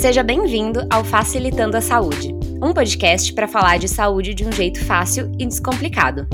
[0.00, 4.82] Seja bem-vindo ao Facilitando a Saúde, um podcast para falar de saúde de um jeito
[4.82, 6.26] fácil e descomplicado.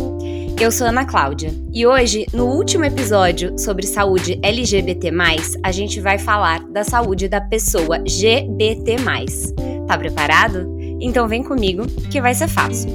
[0.58, 5.10] Eu sou Ana Cláudia e hoje, no último episódio sobre saúde LGBT,
[5.64, 8.98] a gente vai falar da saúde da pessoa GBT.
[9.88, 10.78] Tá preparado?
[11.00, 12.88] Então vem comigo que vai ser fácil.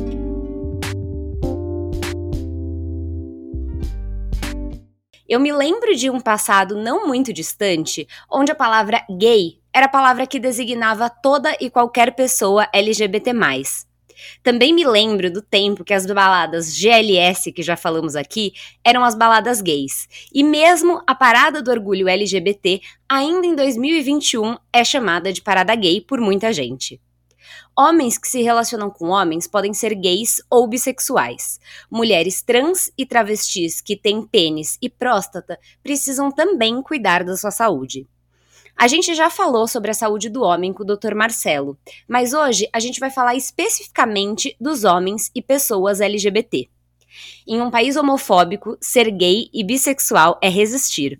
[5.27, 9.89] Eu me lembro de um passado não muito distante, onde a palavra gay era a
[9.89, 13.31] palavra que designava toda e qualquer pessoa LGBT.
[14.43, 18.53] Também me lembro do tempo que as baladas GLS, que já falamos aqui,
[18.83, 20.07] eram as baladas gays.
[20.33, 26.01] E mesmo a Parada do Orgulho LGBT, ainda em 2021, é chamada de Parada Gay
[26.01, 26.99] por muita gente.
[27.77, 31.59] Homens que se relacionam com homens podem ser gays ou bissexuais.
[31.89, 38.05] Mulheres trans e travestis que têm pênis e próstata precisam também cuidar da sua saúde.
[38.77, 41.13] A gente já falou sobre a saúde do homem com o Dr.
[41.15, 41.77] Marcelo,
[42.07, 46.69] mas hoje a gente vai falar especificamente dos homens e pessoas LGBT.
[47.47, 51.19] Em um país homofóbico, ser gay e bissexual é resistir.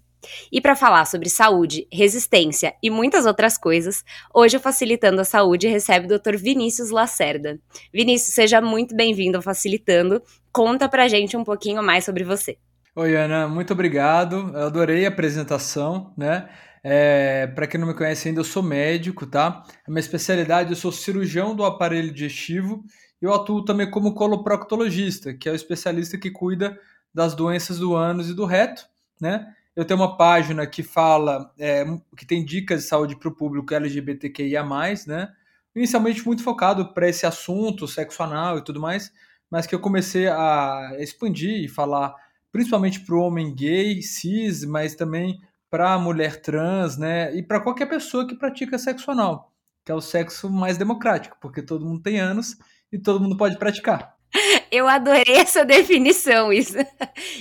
[0.51, 5.67] E para falar sobre saúde, resistência e muitas outras coisas, hoje o Facilitando a Saúde
[5.67, 6.35] recebe o Dr.
[6.37, 7.59] Vinícius Lacerda.
[7.93, 10.21] Vinícius, seja muito bem-vindo ao Facilitando.
[10.51, 12.57] Conta pra gente um pouquinho mais sobre você.
[12.95, 14.51] Oi, Ana, muito obrigado.
[14.53, 16.49] Eu adorei a apresentação, né?
[16.83, 19.63] É, para quem não me conhece ainda, eu sou médico, tá?
[19.85, 22.83] A minha especialidade, eu sou cirurgião do aparelho digestivo
[23.21, 26.79] e eu atuo também como coloproctologista, que é o especialista que cuida
[27.13, 28.87] das doenças do ânus e do reto,
[29.19, 29.53] né?
[29.75, 31.85] Eu tenho uma página que fala, é,
[32.17, 34.63] que tem dicas de saúde para o público LGBTQIA,
[35.07, 35.31] né?
[35.75, 39.11] Inicialmente muito focado para esse assunto, sexo anal e tudo mais,
[39.49, 42.13] mas que eu comecei a expandir e falar
[42.51, 45.39] principalmente para o homem gay, cis, mas também
[45.71, 47.33] para a mulher trans, né?
[47.33, 49.53] E para qualquer pessoa que pratica sexo anal,
[49.85, 52.57] que é o sexo mais democrático, porque todo mundo tem anos
[52.91, 54.13] e todo mundo pode praticar.
[54.69, 56.75] Eu adorei essa definição, isso.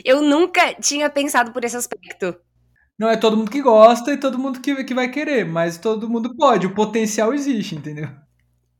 [0.04, 2.36] Eu nunca tinha pensado por esse aspecto.
[2.96, 6.08] Não é todo mundo que gosta e todo mundo que, que vai querer, mas todo
[6.08, 6.66] mundo pode.
[6.66, 8.08] O potencial existe, entendeu?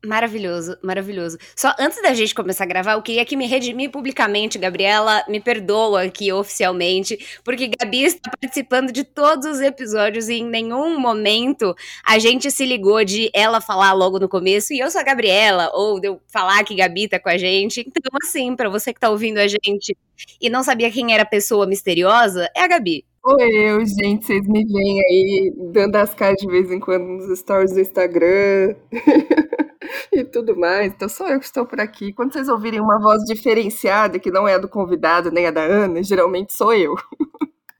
[0.03, 1.37] Maravilhoso, maravilhoso.
[1.55, 5.39] Só antes da gente começar a gravar, eu queria que me redimir publicamente, Gabriela, me
[5.39, 11.75] perdoa aqui oficialmente, porque Gabi está participando de todos os episódios e em nenhum momento
[12.03, 15.69] a gente se ligou de ela falar logo no começo e eu sou a Gabriela,
[15.71, 17.81] ou de eu falar que Gabi tá com a gente.
[17.81, 19.95] Então, assim, para você que tá ouvindo a gente
[20.41, 23.05] e não sabia quem era a pessoa misteriosa, é a Gabi.
[23.23, 27.37] Oi, eu, gente, vocês me veem aí dando as caras de vez em quando nos
[27.37, 28.75] stories do Instagram.
[30.11, 30.93] e tudo mais.
[30.93, 32.13] Então, sou eu que estou por aqui.
[32.13, 35.61] Quando vocês ouvirem uma voz diferenciada, que não é a do convidado nem a da
[35.61, 36.95] Ana, geralmente sou eu.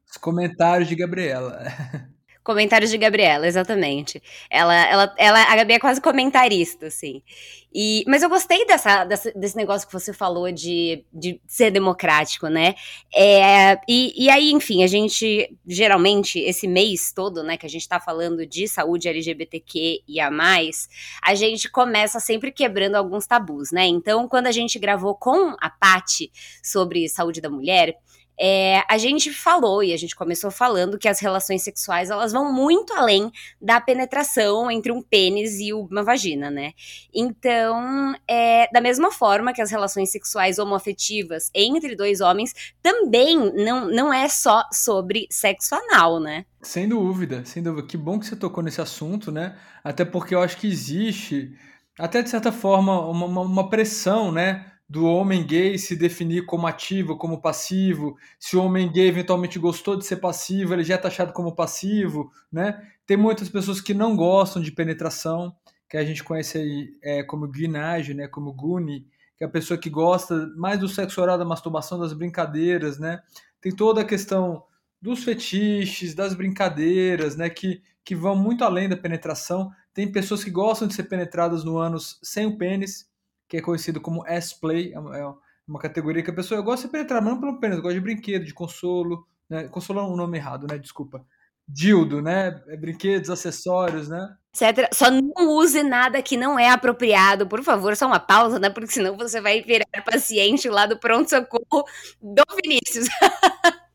[0.09, 1.64] Os comentários de Gabriela.
[2.44, 4.22] Comentários de Gabriela, exatamente.
[4.50, 7.22] Ela, ela, ela, a Gabi é quase comentarista, assim.
[7.74, 12.47] E, mas eu gostei dessa, dessa, desse negócio que você falou de, de ser democrático,
[12.47, 12.74] né?
[13.16, 17.88] É, e, e aí, enfim, a gente, geralmente, esse mês todo, né, que a gente
[17.88, 20.90] tá falando de saúde LGBTQ e a mais,
[21.23, 23.85] a gente começa sempre quebrando alguns tabus, né?
[23.85, 26.31] Então, quando a gente gravou com a Pati
[26.63, 27.96] sobre saúde da mulher,
[28.40, 32.52] é, a gente falou e a gente começou falando que as relações sexuais elas vão
[32.52, 33.31] muito além
[33.62, 36.74] da penetração entre um pênis e uma vagina, né?
[37.14, 43.88] Então, é, da mesma forma que as relações sexuais homoafetivas entre dois homens também não,
[43.88, 46.46] não é só sobre sexo anal, né?
[46.62, 47.88] Sem dúvida, sem dúvida.
[47.88, 49.58] Que bom que você tocou nesse assunto, né?
[49.84, 51.56] Até porque eu acho que existe,
[52.00, 54.71] até de certa forma, uma, uma pressão, né?
[54.91, 58.18] Do homem gay se definir como ativo, como passivo.
[58.38, 62.29] Se o homem gay eventualmente gostou de ser passivo, ele já é taxado como passivo,
[62.52, 62.78] né?
[63.07, 65.56] Tem muitas pessoas que não gostam de penetração,
[65.90, 68.28] que a gente conhece aí é, como guinage, né?
[68.28, 69.07] Como guni,
[69.38, 73.22] que é a pessoa que gosta mais do sexo oral, da masturbação, das brincadeiras, né?
[73.61, 74.61] Tem toda a questão
[75.02, 77.49] dos fetiches, das brincadeiras, né?
[77.49, 79.72] Que, que vão muito além da penetração.
[79.93, 83.09] Tem pessoas que gostam de ser penetradas no ânus sem o pênis,
[83.52, 85.34] que é conhecido como S-Play, é, é
[85.68, 88.53] uma categoria que a pessoa gosta de penetrar, não pelo pênis, gosta de brinquedo, de
[88.53, 89.68] consolo, né?
[89.68, 90.78] Consolo é um nome errado, né?
[90.78, 91.26] Desculpa.
[91.68, 92.64] Dildo, né?
[92.70, 94.34] É brinquedos, acessórios, né?
[94.56, 94.88] Etc.
[94.94, 98.70] Só não use nada que não é apropriado, por favor, só uma pausa, né?
[98.70, 101.84] Porque senão você vai virar paciente lá do pronto-socorro
[102.22, 103.09] do Vinícius.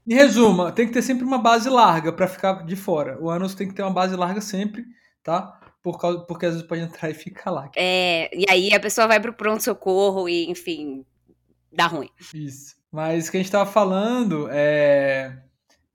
[0.07, 3.19] Em resumo, tem que ter sempre uma base larga para ficar de fora.
[3.21, 4.85] O ânus tem que ter uma base larga sempre,
[5.25, 5.59] tá?
[5.87, 7.71] Por causa, porque às vezes pode entrar e ficar lá.
[7.77, 11.07] É, e aí a pessoa vai pro pronto-socorro e, enfim,
[11.73, 12.11] dá ruim.
[12.35, 12.75] Isso.
[12.91, 15.43] Mas o que a gente tava falando é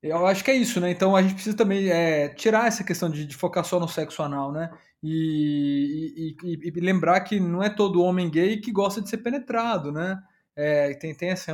[0.02, 0.90] eu acho que é isso, né?
[0.90, 4.24] Então a gente precisa também é, tirar essa questão de, de, focar só no sexo
[4.24, 4.72] anal, né?
[5.04, 9.92] E, e, e, lembrar que não é todo homem gay que gosta de ser penetrado,
[9.92, 10.18] né?
[10.56, 11.52] É, tem, tem esse,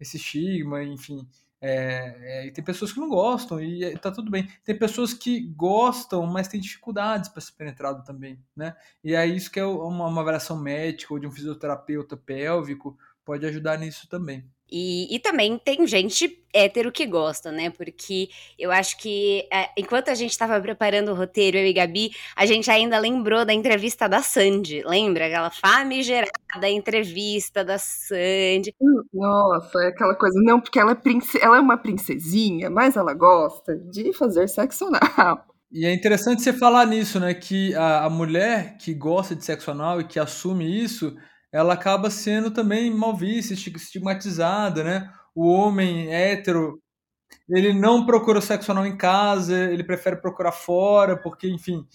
[0.00, 1.26] esse estigma, enfim.
[1.66, 4.46] É, é, e tem pessoas que não gostam e tá tudo bem.
[4.62, 8.76] Tem pessoas que gostam, mas têm dificuldades para ser penetrado também, né?
[9.02, 13.46] E é isso que é uma, uma avaliação médica ou de um fisioterapeuta pélvico pode
[13.46, 14.46] ajudar nisso também.
[14.70, 17.70] E, e, também tem gente hétero que gosta, né?
[17.70, 18.28] Porque
[18.58, 22.46] eu acho que é, enquanto a gente estava preparando o roteiro, eu e Gabi, a
[22.46, 24.82] gente ainda lembrou da entrevista da Sandy.
[24.84, 25.26] Lembra?
[25.26, 28.74] Aquela famigerada entrevista da Sandy.
[29.12, 30.40] Nossa, é aquela coisa.
[30.42, 31.38] Não, porque ela é, prince...
[31.40, 35.46] ela é uma princesinha, mas ela gosta de fazer sexo anal.
[35.70, 37.34] E é interessante você falar nisso, né?
[37.34, 41.14] Que a, a mulher que gosta de sexo anal e que assume isso
[41.54, 45.08] ela acaba sendo também mal vista, estigmatizada, né?
[45.32, 46.82] O homem hétero,
[47.48, 51.86] ele não procura sexo anal em casa, ele prefere procurar fora, porque, enfim.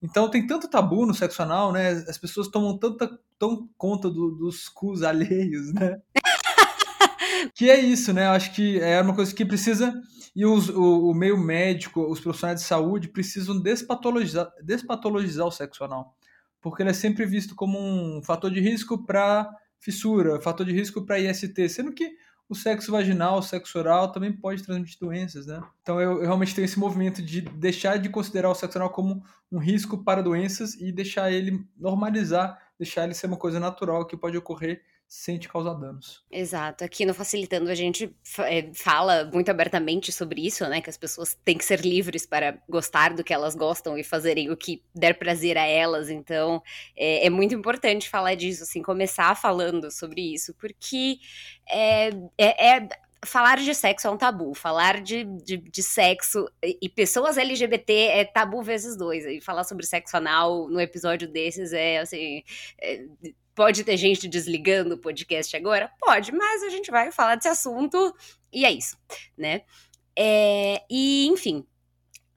[0.00, 1.90] Então tem tanto tabu no sexo anal, né?
[1.90, 6.00] As pessoas tomam tanta tão conta do, dos cus alheios, né?
[7.56, 8.26] que é isso, né?
[8.26, 9.92] Eu acho que é uma coisa que precisa.
[10.36, 15.82] E os, o, o, meio médico, os profissionais de saúde precisam despatologizar, despatologizar o sexo
[15.82, 16.14] anal
[16.60, 19.48] porque ele é sempre visto como um fator de risco para
[19.78, 22.10] fissura, fator de risco para IST, sendo que
[22.48, 25.62] o sexo vaginal, o sexo oral também pode transmitir doenças, né?
[25.82, 29.22] Então eu, eu, realmente tenho esse movimento de deixar de considerar o sexo oral como
[29.52, 34.16] um risco para doenças e deixar ele normalizar, deixar ele ser uma coisa natural que
[34.16, 36.24] pode ocorrer sem te causar danos.
[36.30, 36.84] Exato.
[36.84, 40.80] Aqui no Facilitando a gente é, fala muito abertamente sobre isso, né?
[40.80, 44.52] Que as pessoas têm que ser livres para gostar do que elas gostam e fazerem
[44.52, 46.08] o que der prazer a elas.
[46.10, 46.62] Então
[46.96, 51.18] é, é muito importante falar disso, assim, começar falando sobre isso, porque
[51.68, 52.88] é, é, é
[53.26, 54.54] falar de sexo é um tabu.
[54.54, 59.26] Falar de, de, de, sexo e pessoas LGBT é tabu vezes dois.
[59.26, 62.44] E falar sobre sexo anal no episódio desses é assim.
[62.80, 63.04] É,
[63.60, 65.92] Pode ter gente desligando o podcast agora?
[66.00, 68.16] Pode, mas a gente vai falar desse assunto
[68.50, 68.96] e é isso,
[69.36, 69.64] né?
[70.18, 71.66] É, e, enfim,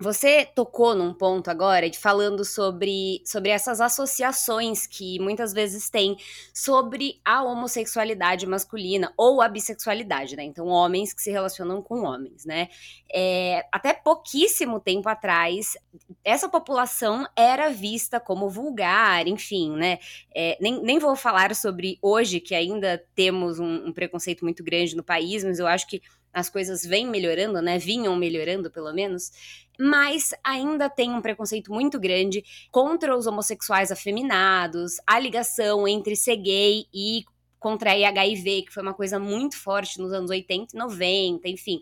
[0.04, 6.18] você tocou num ponto agora de falando sobre, sobre essas associações que muitas vezes tem
[6.54, 10.44] sobre a homossexualidade masculina ou a bissexualidade, né?
[10.44, 12.68] Então, homens que se relacionam com homens, né?
[13.12, 15.78] É, até pouquíssimo tempo atrás,
[16.22, 20.00] essa população era vista como vulgar, enfim, né?
[20.36, 24.98] É, nem, nem vou falar sobre hoje, que ainda temos um, um preconceito muito grande
[24.98, 26.02] no país, mas eu acho que
[26.34, 27.78] as coisas vêm melhorando, né?
[27.78, 29.32] Vinham melhorando, pelo menos
[29.80, 36.38] mas ainda tem um preconceito muito grande contra os homossexuais afeminados, a ligação entre ser
[36.38, 37.24] gay e
[37.60, 41.82] contrair HIV, que foi uma coisa muito forte nos anos 80 e 90, enfim.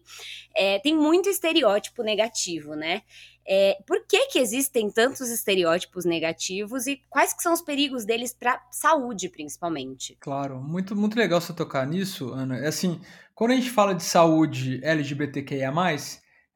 [0.56, 3.02] É, tem muito estereótipo negativo, né?
[3.48, 8.34] É, por que, que existem tantos estereótipos negativos e quais que são os perigos deles
[8.34, 10.18] para saúde, principalmente?
[10.20, 12.58] Claro, muito, muito legal você tocar nisso, Ana.
[12.58, 13.02] É assim,
[13.34, 15.72] quando a gente fala de saúde LGBTQIA+,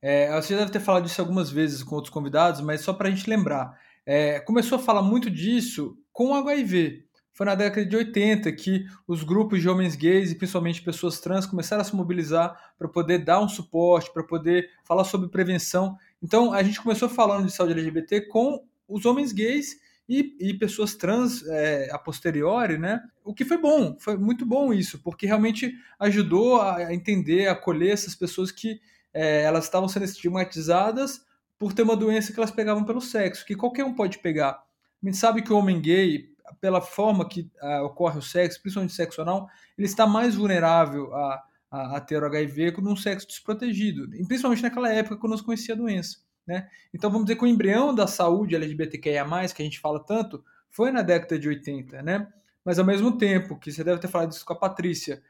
[0.02, 3.08] é, você já deve ter falado disso algumas vezes com outros convidados, mas só para
[3.08, 3.76] a gente lembrar.
[4.06, 7.06] É, começou a falar muito disso com o HIV.
[7.34, 11.46] Foi na década de 80 que os grupos de homens gays e principalmente pessoas trans
[11.46, 15.98] começaram a se mobilizar para poder dar um suporte, para poder falar sobre prevenção.
[16.22, 19.76] Então a gente começou falando de saúde LGBT com os homens gays
[20.08, 23.02] e, e pessoas trans é, a posteriori, né?
[23.24, 27.92] O que foi bom, foi muito bom isso, porque realmente ajudou a entender, a acolher
[27.92, 28.80] essas pessoas que
[29.14, 31.22] é, elas estavam sendo estigmatizadas
[31.58, 34.62] por ter uma doença que elas pegavam pelo sexo, que qualquer um pode pegar.
[35.02, 36.30] A gente sabe que o homem gay,
[36.60, 41.42] pela forma que uh, ocorre o sexo, principalmente sexo anal, ele está mais vulnerável a,
[41.70, 45.78] a, a ter o HIV um sexo desprotegido, principalmente naquela época quando se conhecia a
[45.78, 46.20] doença.
[46.48, 46.70] Né?
[46.94, 50.92] Então vamos dizer que o embrião da saúde LGBTQIA+, que a gente fala tanto, foi
[50.92, 52.28] na década de 80, né?
[52.64, 55.22] Mas ao mesmo tempo, que você deve ter falado isso com a Patrícia,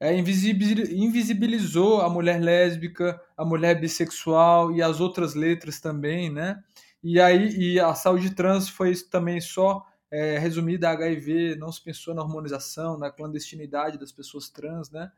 [0.00, 6.62] é, invisibilizou a mulher lésbica, a mulher bissexual e as outras letras também, né?
[7.02, 11.82] E aí e a saúde trans foi também só é, resumida a HIV, não se
[11.82, 15.10] pensou na hormonização, na clandestinidade das pessoas trans, né?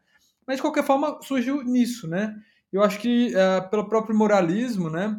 [0.47, 2.35] Mas de qualquer forma surgiu nisso, né?
[2.73, 5.19] Eu acho que é, pelo próprio moralismo, né?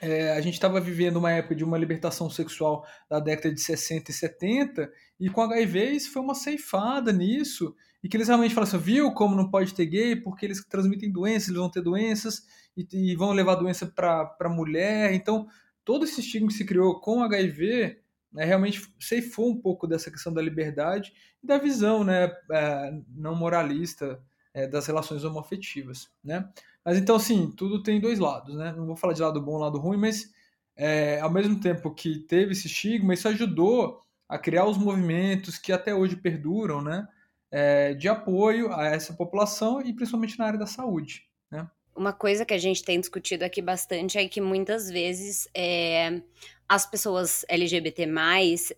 [0.00, 4.10] É, a gente estava vivendo uma época de uma libertação sexual da década de 60
[4.10, 8.68] e 70, e com HIV isso foi uma ceifada nisso, e que eles realmente falam
[8.68, 12.42] assim, viu como não pode ter gay, porque eles transmitem doenças, eles vão ter doenças,
[12.76, 15.48] e, e vão levar doença para a mulher, então
[15.82, 17.98] todo esse estigma que se criou com HIV
[18.32, 21.12] né, realmente ceifou um pouco dessa questão da liberdade
[21.42, 24.20] e da visão né, é, não moralista
[24.56, 26.48] é, das relações homoafetivas, né?
[26.82, 28.72] Mas então, sim, tudo tem dois lados, né?
[28.74, 30.32] Não vou falar de lado bom, lado ruim, mas
[30.74, 35.72] é, ao mesmo tempo que teve esse estigma, isso ajudou a criar os movimentos que
[35.72, 37.06] até hoje perduram, né?
[37.50, 41.68] É, de apoio a essa população e principalmente na área da saúde, né?
[41.94, 46.22] Uma coisa que a gente tem discutido aqui bastante é que muitas vezes é,
[46.68, 48.06] as pessoas LGBT+,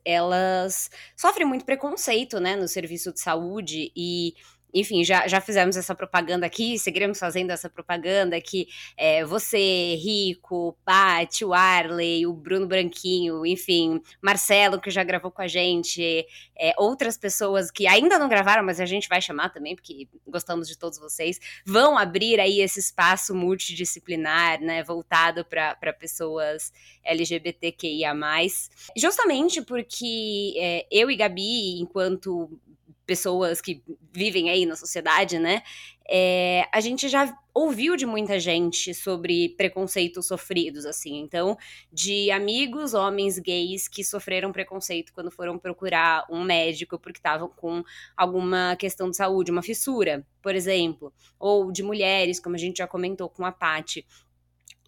[0.04, 4.34] elas sofrem muito preconceito, né, no serviço de saúde e
[4.72, 10.76] enfim, já, já fizemos essa propaganda aqui, seguiremos fazendo essa propaganda que é, você, Rico,
[10.84, 16.26] Paty, o Arley, o Bruno Branquinho, enfim, Marcelo, que já gravou com a gente,
[16.58, 20.68] é, outras pessoas que ainda não gravaram, mas a gente vai chamar também, porque gostamos
[20.68, 26.72] de todos vocês, vão abrir aí esse espaço multidisciplinar, né, voltado para pessoas
[27.04, 28.14] LGBTQIA+,
[28.96, 32.60] justamente porque é, eu e Gabi, enquanto
[33.08, 35.62] pessoas que vivem aí na sociedade, né?
[36.06, 41.18] É, a gente já ouviu de muita gente sobre preconceitos sofridos, assim.
[41.18, 41.56] Então,
[41.90, 47.82] de amigos, homens gays que sofreram preconceito quando foram procurar um médico porque estavam com
[48.14, 51.10] alguma questão de saúde, uma fissura, por exemplo.
[51.38, 54.06] Ou de mulheres, como a gente já comentou com a Paty,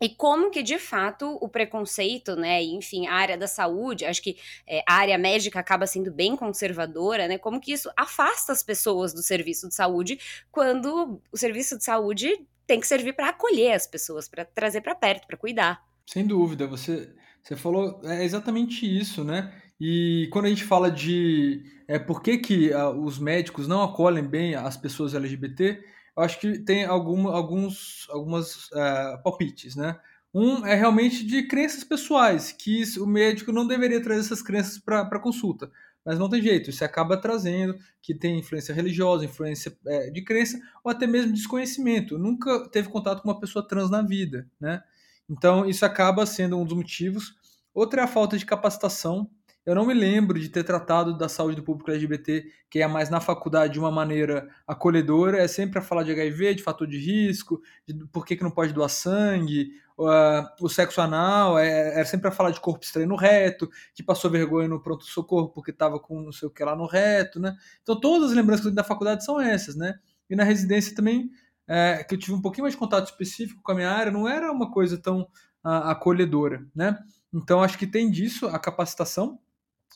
[0.01, 4.39] e como que, de fato, o preconceito, né, enfim, a área da saúde, acho que
[4.67, 9.13] é, a área médica acaba sendo bem conservadora, né, como que isso afasta as pessoas
[9.13, 10.19] do serviço de saúde,
[10.51, 12.31] quando o serviço de saúde
[12.67, 15.85] tem que servir para acolher as pessoas, para trazer para perto, para cuidar.
[16.07, 19.53] Sem dúvida, você, você falou é exatamente isso, né?
[19.79, 24.23] E quando a gente fala de é, por que, que uh, os médicos não acolhem
[24.23, 25.83] bem as pessoas LGBT,
[26.17, 29.99] eu acho que tem algum, alguns algumas uh, palpites, né?
[30.33, 35.19] Um é realmente de crenças pessoais, que o médico não deveria trazer essas crenças para
[35.19, 35.71] consulta.
[36.05, 40.59] Mas não tem jeito, isso acaba trazendo, que tem influência religiosa, influência é, de crença,
[40.83, 42.19] ou até mesmo desconhecimento.
[42.19, 44.83] Nunca teve contato com uma pessoa trans na vida, né?
[45.29, 47.35] Então, isso acaba sendo um dos motivos.
[47.75, 49.31] Outra é a falta de capacitação
[49.67, 53.11] eu não me lembro de ter tratado da saúde do público LGBT, que é mais
[53.11, 56.99] na faculdade de uma maneira acolhedora, é sempre a falar de HIV, de fator de
[56.99, 62.29] risco, de por que, que não pode doar sangue, uh, o sexo anal, é, sempre
[62.29, 66.21] a falar de corpo estranho no reto, que passou vergonha no pronto-socorro porque estava com
[66.23, 67.55] não sei o que lá no reto, né?
[67.83, 69.99] Então todas as lembranças da faculdade são essas, né?
[70.29, 71.31] E na residência também,
[71.69, 74.27] é, que eu tive um pouquinho mais de contato específico com a minha área, não
[74.27, 75.23] era uma coisa tão
[75.65, 76.99] uh, acolhedora, né?
[77.33, 79.39] Então acho que tem disso a capacitação,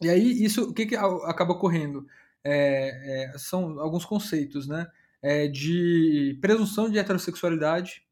[0.01, 2.07] e aí, isso, o que, que acaba ocorrendo?
[2.43, 4.87] É, é, são alguns conceitos, né?
[5.23, 8.03] É, de presunção de heterossexualidade.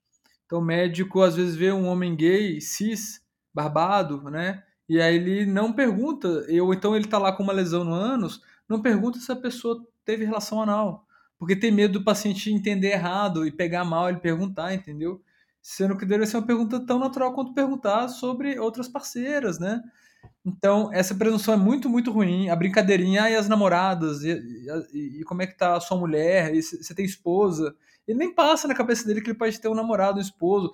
[0.47, 3.23] Então, o médico às vezes vê um homem gay, cis,
[3.53, 4.63] barbado, né?
[4.89, 8.41] E aí ele não pergunta, ou então ele tá lá com uma lesão no ânus,
[8.69, 11.07] não pergunta se a pessoa teve relação anal.
[11.39, 15.21] Porque tem medo do paciente entender errado e pegar mal ele perguntar, entendeu?
[15.61, 19.83] Sendo que deveria ser uma pergunta tão natural quanto perguntar sobre outras parceiras, né?
[20.45, 22.51] Então, essa presunção é muito, muito ruim.
[22.51, 24.33] A brincadeirinha, e as namoradas, e,
[24.93, 27.75] e, e, como é que tá a sua mulher, e você tem esposa.
[28.07, 30.73] Ele nem passa na cabeça dele que ele pode ter um namorado, um esposo,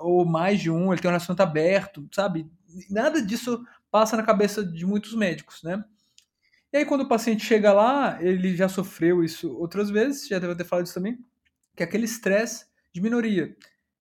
[0.00, 2.48] ou mais de um, ele tem um relacionamento aberto, sabe?
[2.88, 5.84] Nada disso passa na cabeça de muitos médicos, né?
[6.72, 10.54] E aí, quando o paciente chega lá, ele já sofreu isso outras vezes, já deve
[10.54, 11.18] ter falado isso também,
[11.74, 13.56] que é aquele estresse de minoria.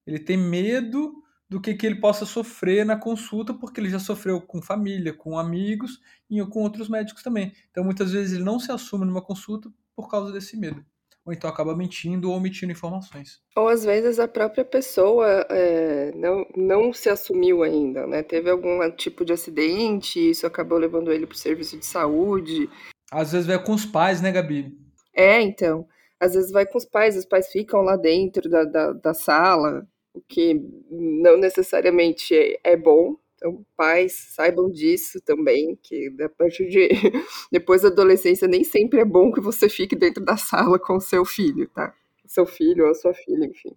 [0.05, 1.18] Ele tem medo
[1.49, 5.37] do que, que ele possa sofrer na consulta, porque ele já sofreu com família, com
[5.37, 7.51] amigos e com outros médicos também.
[7.71, 10.85] Então, muitas vezes, ele não se assume numa consulta por causa desse medo.
[11.25, 13.41] Ou então acaba mentindo ou omitindo informações.
[13.55, 18.23] Ou às vezes a própria pessoa é, não, não se assumiu ainda, né?
[18.23, 22.69] Teve algum tipo de acidente, isso acabou levando ele para o serviço de saúde.
[23.11, 24.75] Às vezes vai com os pais, né, Gabi?
[25.13, 25.85] É, então.
[26.19, 29.87] Às vezes vai com os pais, os pais ficam lá dentro da, da, da sala,
[30.19, 30.61] o que
[30.91, 33.15] não necessariamente é, é bom.
[33.35, 36.89] Então, pais, saibam disso também, que a partir de
[37.51, 41.01] depois da adolescência nem sempre é bom que você fique dentro da sala com o
[41.01, 41.93] seu filho, tá?
[42.25, 43.75] Seu filho ou sua filha, enfim.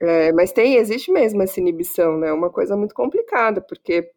[0.00, 2.28] É, mas tem, existe mesmo essa inibição, né?
[2.28, 4.12] É uma coisa muito complicada, porque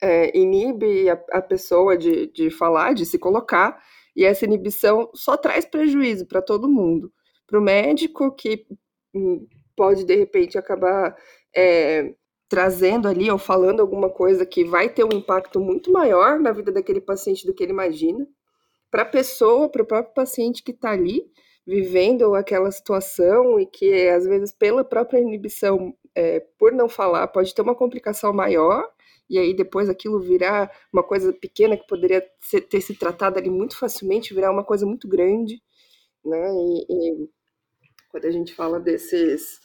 [0.00, 3.78] é, inibe a, a pessoa de, de falar, de se colocar,
[4.16, 7.12] e essa inibição só traz prejuízo para todo mundo.
[7.46, 8.66] Para o médico, que
[9.14, 11.16] hum, pode de repente acabar
[11.54, 12.14] é,
[12.48, 16.70] trazendo ali ou falando alguma coisa que vai ter um impacto muito maior na vida
[16.70, 18.26] daquele paciente do que ele imagina.
[18.90, 21.22] Para a pessoa, para o próprio paciente que está ali
[21.66, 27.54] vivendo aquela situação e que às vezes pela própria inibição, é, por não falar, pode
[27.54, 28.88] ter uma complicação maior
[29.28, 33.50] e aí depois aquilo virar uma coisa pequena que poderia ser, ter se tratado ali
[33.50, 35.62] muito facilmente, virar uma coisa muito grande,
[36.24, 36.52] né?
[36.52, 37.28] E, e
[38.10, 39.63] quando a gente fala desses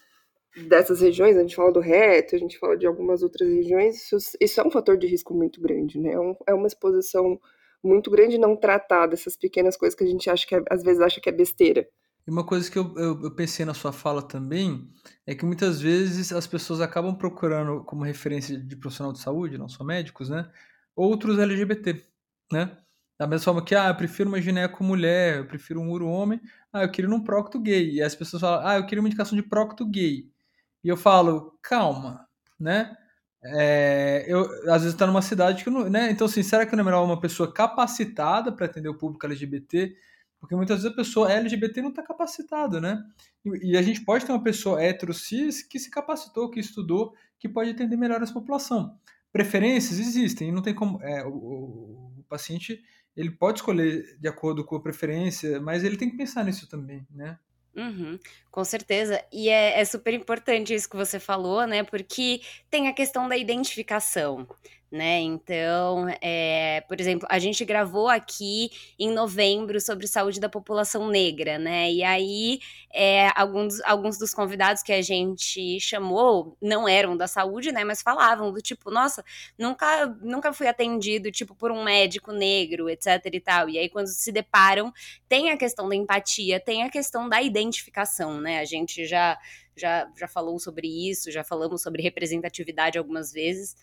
[0.67, 4.17] dessas regiões, a gente fala do reto, a gente fala de algumas outras regiões, isso,
[4.39, 6.13] isso é um fator de risco muito grande, né?
[6.13, 7.39] É, um, é uma exposição
[7.83, 11.01] muito grande não tratar dessas pequenas coisas que a gente acha que é, às vezes
[11.01, 11.87] acha que é besteira.
[12.27, 14.87] E uma coisa que eu, eu, eu, pensei na sua fala também
[15.25, 19.69] é que muitas vezes as pessoas acabam procurando como referência de profissional de saúde, não
[19.69, 20.49] só médicos, né?
[20.95, 22.03] Outros LGBT,
[22.51, 22.77] né?
[23.17, 26.39] Da mesma forma que, ah, eu prefiro uma gineco mulher, eu prefiro um uro homem,
[26.71, 27.95] ah, eu queria um procto gay.
[27.95, 30.29] E as pessoas falam, ah, eu queria uma indicação de procto gay.
[30.83, 32.27] E eu falo, calma,
[32.59, 32.95] né?
[33.43, 35.89] É, eu, às vezes está numa cidade que não.
[35.89, 36.11] Né?
[36.11, 39.95] Então, assim, será que não é melhor uma pessoa capacitada para atender o público LGBT?
[40.39, 43.03] Porque muitas vezes a pessoa LGBT não está capacitada, né?
[43.43, 47.13] E, e, a gente pode ter uma pessoa hétero cis que se capacitou, que estudou,
[47.37, 48.97] que pode atender melhor essa população.
[49.31, 51.01] Preferências existem, não tem como.
[51.03, 52.81] É, o, o, o paciente
[53.15, 57.05] ele pode escolher de acordo com a preferência, mas ele tem que pensar nisso também,
[57.11, 57.37] né?
[57.75, 58.19] Uhum,
[58.51, 59.23] com certeza.
[59.31, 61.83] E é, é, super importante isso que você falou, né?
[61.83, 64.47] Porque tem a questão da identificação
[64.91, 65.19] né?
[65.19, 71.59] Então, é, por exemplo, a gente gravou aqui em novembro sobre saúde da população negra,
[71.59, 71.91] né?
[71.91, 72.59] E aí,
[72.91, 77.83] é, alguns, alguns dos convidados que a gente chamou não eram da saúde, né?
[77.83, 79.23] Mas falavam do tipo, nossa,
[79.57, 83.69] nunca, nunca fui atendido, tipo, por um médico negro, etc e tal.
[83.69, 84.91] E aí, quando se deparam,
[85.27, 88.59] tem a questão da empatia, tem a questão da identificação, né?
[88.59, 89.37] A gente já
[89.77, 93.77] já, já falou sobre isso, já falamos sobre representatividade algumas vezes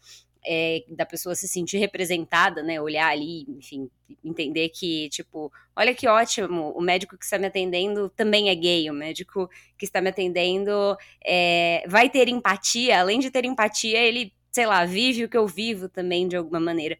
[0.46, 2.80] é, da pessoa se sentir representada, né?
[2.80, 3.90] Olhar ali, enfim,
[4.24, 8.88] entender que, tipo, olha que ótimo, o médico que está me atendendo também é gay,
[8.88, 14.32] o médico que está me atendendo é, vai ter empatia, além de ter empatia, ele,
[14.52, 16.96] sei lá, vive o que eu vivo também de alguma maneira.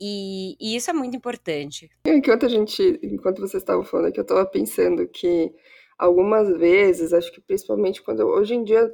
[0.00, 1.90] E, e isso é muito importante.
[2.06, 5.52] Enquanto a gente, enquanto vocês estavam falando aqui, eu estava pensando que
[5.98, 8.88] algumas vezes, acho que principalmente quando hoje em dia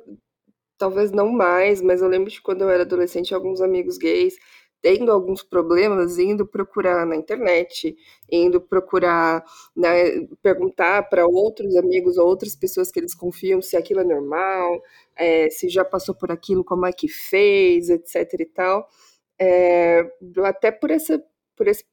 [0.79, 4.37] talvez não mais, mas eu lembro de quando eu era adolescente, alguns amigos gays
[4.85, 7.97] tendo alguns problemas, indo procurar na internet,
[8.31, 9.43] indo procurar,
[9.75, 14.83] né, perguntar para outros amigos, outras pessoas que eles confiam se aquilo é normal,
[15.17, 18.87] é, se já passou por aquilo, como é que fez, etc e tal.
[19.39, 20.07] É,
[20.45, 21.19] até por essa
[21.57, 21.85] por esse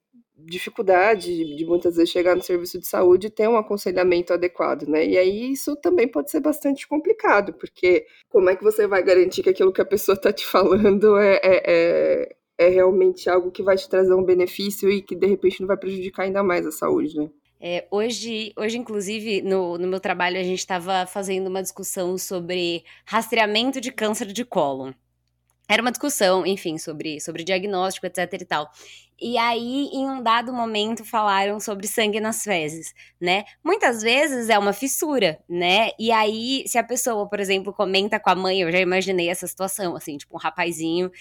[0.46, 5.06] dificuldade de muitas vezes chegar no serviço de saúde e ter um aconselhamento adequado, né?
[5.06, 9.44] E aí isso também pode ser bastante complicado, porque como é que você vai garantir
[9.44, 13.64] que aquilo que a pessoa está te falando é, é, é, é, realmente algo que
[13.64, 16.72] vai te trazer um benefício e que de repente não vai prejudicar ainda mais a
[16.72, 17.30] saúde, né?
[17.64, 22.84] É, hoje, hoje, inclusive, no, no meu trabalho, a gente estava fazendo uma discussão sobre
[23.06, 24.94] rastreamento de câncer de cólon
[25.72, 28.70] era uma discussão, enfim, sobre, sobre diagnóstico, etc e tal.
[29.22, 33.44] E aí, em um dado momento, falaram sobre sangue nas fezes, né?
[33.64, 35.92] Muitas vezes é uma fissura, né?
[36.00, 39.46] E aí, se a pessoa, por exemplo, comenta com a mãe, eu já imaginei essa
[39.46, 41.12] situação, assim, tipo, um rapazinho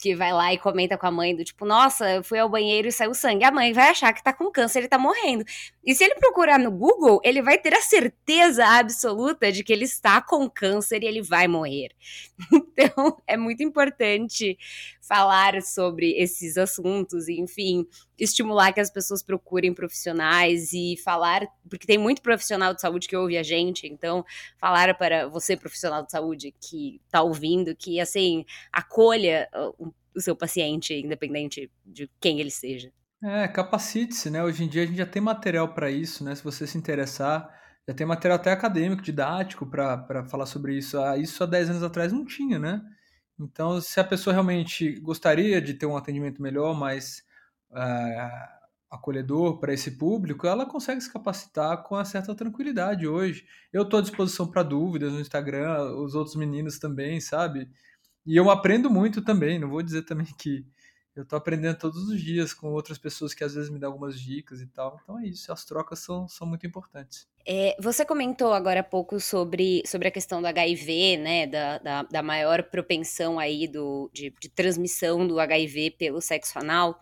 [0.00, 2.88] que vai lá e comenta com a mãe do tipo, nossa, eu fui ao banheiro
[2.88, 3.44] e saiu sangue.
[3.44, 5.44] A mãe vai achar que tá com câncer, ele tá morrendo.
[5.84, 9.84] E se ele procurar no Google, ele vai ter a certeza absoluta de que ele
[9.84, 11.90] está com câncer e ele vai morrer.
[12.82, 14.56] Então, é muito importante
[15.02, 17.86] falar sobre esses assuntos enfim,
[18.18, 23.16] estimular que as pessoas procurem profissionais e falar, porque tem muito profissional de saúde que
[23.16, 24.24] ouve a gente, então,
[24.58, 29.48] falar para você, profissional de saúde, que está ouvindo, que, assim, acolha
[30.14, 32.92] o seu paciente, independente de quem ele seja.
[33.22, 34.42] É, capacite-se, né?
[34.42, 36.34] Hoje em dia a gente já tem material para isso, né?
[36.34, 37.50] Se você se interessar,
[37.86, 40.98] já tem material até acadêmico, didático para falar sobre isso.
[40.98, 42.80] Ah, isso há 10 anos atrás não tinha, né?
[43.38, 47.22] Então, se a pessoa realmente gostaria de ter um atendimento melhor, mais
[47.70, 48.48] uh,
[48.90, 53.44] acolhedor para esse público, ela consegue se capacitar com uma certa tranquilidade hoje.
[53.72, 57.68] Eu estou à disposição para dúvidas no Instagram, os outros meninos também, sabe?
[58.26, 60.66] E eu aprendo muito também, não vou dizer também que
[61.14, 64.20] eu tô aprendendo todos os dias com outras pessoas que às vezes me dão algumas
[64.20, 64.98] dicas e tal.
[65.02, 67.28] Então é isso, as trocas são, são muito importantes.
[67.46, 71.46] É, você comentou agora há pouco sobre, sobre a questão do HIV, né?
[71.46, 77.00] Da, da, da maior propensão aí do, de, de transmissão do HIV pelo sexo anal.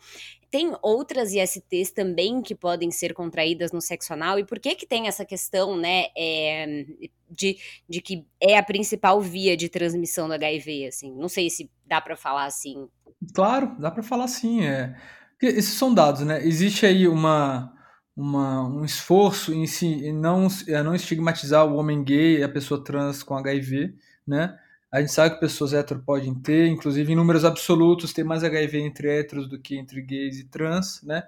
[0.50, 4.38] Tem outras ISTs também que podem ser contraídas no sexo anal?
[4.38, 6.86] E por que que tem essa questão, né, é,
[7.28, 11.14] de, de que é a principal via de transmissão do HIV, assim?
[11.14, 12.88] Não sei se dá para falar assim
[13.34, 14.64] Claro, dá para falar sim.
[14.64, 14.94] É.
[15.40, 16.44] Esses são dados, né?
[16.46, 17.72] Existe aí uma,
[18.16, 22.48] uma, um esforço em, si, em não, em não estigmatizar o homem gay e a
[22.48, 23.94] pessoa trans com HIV,
[24.26, 24.58] né?
[24.90, 28.80] A gente sabe que pessoas hétero podem ter, inclusive em números absolutos, tem mais HIV
[28.80, 31.24] entre héteros do que entre gays e trans, né?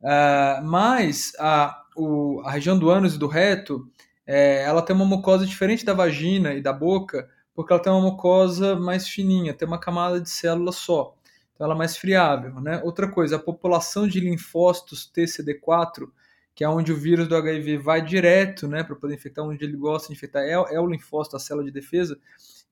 [0.00, 3.90] Uh, mas a, o, a região do ânus e do reto
[4.26, 8.02] é, ela tem uma mucosa diferente da vagina e da boca, porque ela tem uma
[8.02, 11.16] mucosa mais fininha, tem uma camada de célula só.
[11.58, 12.60] Então ela é mais friável.
[12.60, 12.80] Né?
[12.84, 16.08] Outra coisa, a população de linfócitos TCD4,
[16.54, 19.76] que é onde o vírus do HIV vai direto né, para poder infectar, onde ele
[19.76, 22.16] gosta de infectar, é, é o linfócito, a célula de defesa.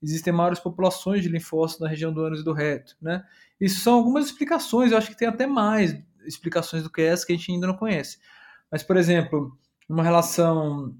[0.01, 2.95] Existem maiores populações de linfócitos na região do ânus e do reto.
[3.01, 3.21] Né?
[3.59, 5.93] Isso são algumas explicações, eu acho que tem até mais
[6.25, 8.19] explicações do que essa que a gente ainda não conhece.
[8.71, 9.57] Mas, por exemplo,
[9.89, 10.95] uma relação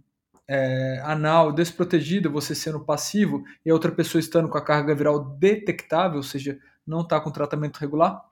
[0.45, 5.37] é, anal desprotegida, você sendo passivo, e a outra pessoa estando com a carga viral
[5.37, 8.23] detectável, ou seja, não está com tratamento regular,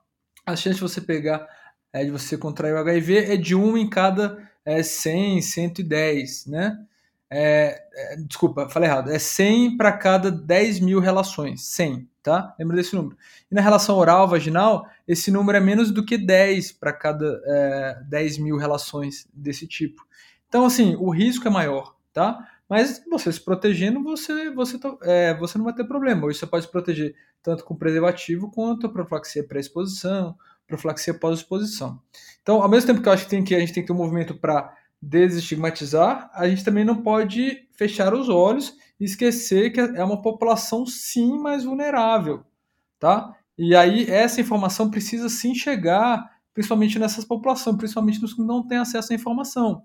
[0.46, 1.48] a chance de você pegar,
[1.92, 6.78] é, de você contrair o HIV é de 1 em cada é, 100, 110, né?
[7.30, 9.12] É, é, desculpa, falei errado.
[9.12, 11.66] É 100 para cada 10 mil relações.
[11.66, 12.56] 100, tá?
[12.60, 13.18] Lembra desse número.
[13.50, 18.04] E na relação oral vaginal, esse número é menos do que 10 para cada é,
[18.08, 20.06] 10 mil relações desse tipo.
[20.48, 22.48] Então, assim, o risco é maior tá?
[22.70, 26.26] Mas você se protegendo, você, você, tá, é, você não vai ter problema.
[26.26, 30.36] Hoje você pode se proteger tanto com preservativo quanto a profilaxia pré-exposição,
[30.68, 32.02] profilaxia pós-exposição.
[32.42, 33.94] Então, ao mesmo tempo que eu acho que, tem que a gente tem que ter
[33.94, 39.80] um movimento para desestigmatizar, a gente também não pode fechar os olhos e esquecer que
[39.80, 42.44] é uma população sim mais vulnerável,
[43.00, 43.36] tá?
[43.58, 48.80] E aí essa informação precisa sim chegar, principalmente nessas populações, principalmente nos que não têm
[48.80, 49.84] acesso à informação.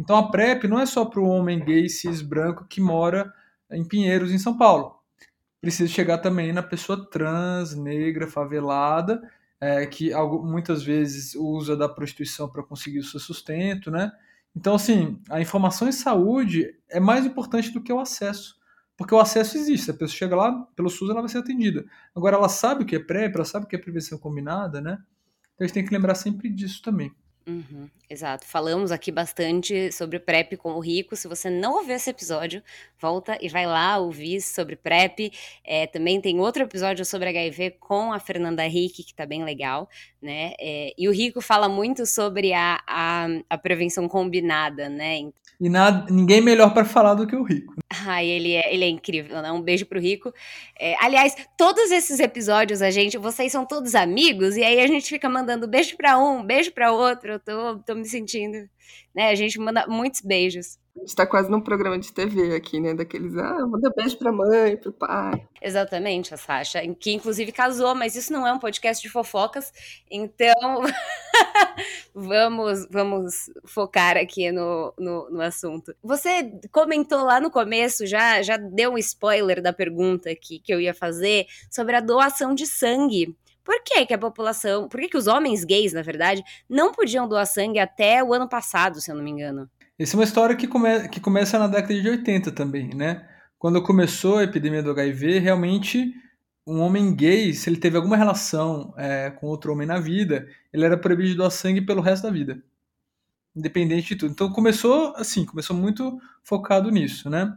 [0.00, 3.30] Então a PrEP não é só para o homem gay cis branco que mora
[3.70, 4.98] em Pinheiros, em São Paulo.
[5.60, 9.20] Precisa chegar também na pessoa trans, negra, favelada,
[9.60, 10.10] é, que
[10.42, 14.10] muitas vezes usa da prostituição para conseguir o seu sustento, né?
[14.56, 18.58] Então, assim, a informação em saúde é mais importante do que o acesso.
[18.96, 21.84] Porque o acesso existe, a pessoa chega lá, pelo SUS ela vai ser atendida.
[22.16, 24.98] Agora, ela sabe o que é PrEP, ela sabe o que é prevenção combinada, né?
[25.54, 27.14] Então a gente tem que lembrar sempre disso também.
[27.50, 28.46] Uhum, exato.
[28.46, 31.16] Falamos aqui bastante sobre PrEP com o Rico.
[31.16, 32.62] Se você não ouviu esse episódio,
[33.00, 35.32] volta e vai lá ouvir sobre PrEP.
[35.64, 39.88] É, também tem outro episódio sobre HIV com a Fernanda Rick, que tá bem legal,
[40.22, 40.52] né?
[40.60, 45.30] É, e o Rico fala muito sobre a, a, a prevenção combinada, né?
[45.60, 47.74] E nada, ninguém melhor para falar do que o Rico.
[48.06, 49.52] Ai, ele é, ele é incrível, né?
[49.52, 50.32] Um beijo pro Rico.
[50.78, 55.06] É, aliás, todos esses episódios, a gente, vocês são todos amigos, e aí a gente
[55.06, 57.38] fica mandando beijo para um, beijo para outro.
[57.46, 58.68] Eu tô, tô me sentindo,
[59.14, 59.30] né?
[59.30, 60.78] A gente manda muitos beijos.
[60.96, 62.92] A gente tá quase num programa de TV aqui, né?
[62.92, 65.46] Daqueles, ah, manda beijo pra mãe, pro pai.
[65.62, 69.72] Exatamente, a Sasha, que inclusive casou, mas isso não é um podcast de fofocas,
[70.10, 70.82] então
[72.14, 75.94] vamos, vamos focar aqui no, no, no, assunto.
[76.02, 80.80] Você comentou lá no começo, já, já deu um spoiler da pergunta que, que eu
[80.80, 83.34] ia fazer sobre a doação de sangue.
[83.64, 87.28] Por que, que a população, por que, que os homens gays, na verdade, não podiam
[87.28, 89.68] doar sangue até o ano passado, se eu não me engano?
[89.98, 93.28] Essa é uma história que, come, que começa na década de 80 também, né?
[93.58, 96.14] Quando começou a epidemia do HIV, realmente
[96.66, 100.84] um homem gay, se ele teve alguma relação é, com outro homem na vida, ele
[100.84, 102.62] era proibido de doar sangue pelo resto da vida.
[103.54, 104.32] Independente de tudo.
[104.32, 107.52] Então começou assim, começou muito focado nisso, né?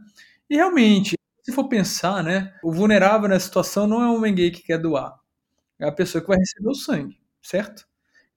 [0.50, 4.50] E realmente, se for pensar, né, o vulnerável nessa situação não é o homem gay
[4.50, 5.14] que quer doar.
[5.78, 7.86] É a pessoa que vai receber o sangue, certo?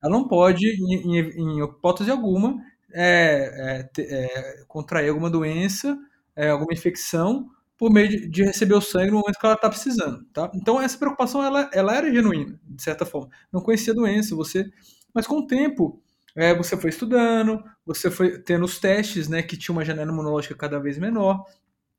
[0.02, 2.56] Ela não pode, em, em, em hipótese alguma,
[2.94, 5.98] é, é, é, contrair alguma doença,
[6.36, 9.70] é, alguma infecção, por meio de, de, receber o sangue no momento que ela está
[9.70, 10.52] precisando, tá?
[10.56, 13.30] Então essa preocupação ela, ela era genuína, de certa forma.
[13.52, 14.66] Não conhecia a doença, você,
[15.14, 16.02] mas com o tempo
[16.36, 20.56] é, você foi estudando, você foi tendo os testes, né, que tinha uma janela imunológica
[20.56, 21.46] cada vez menor.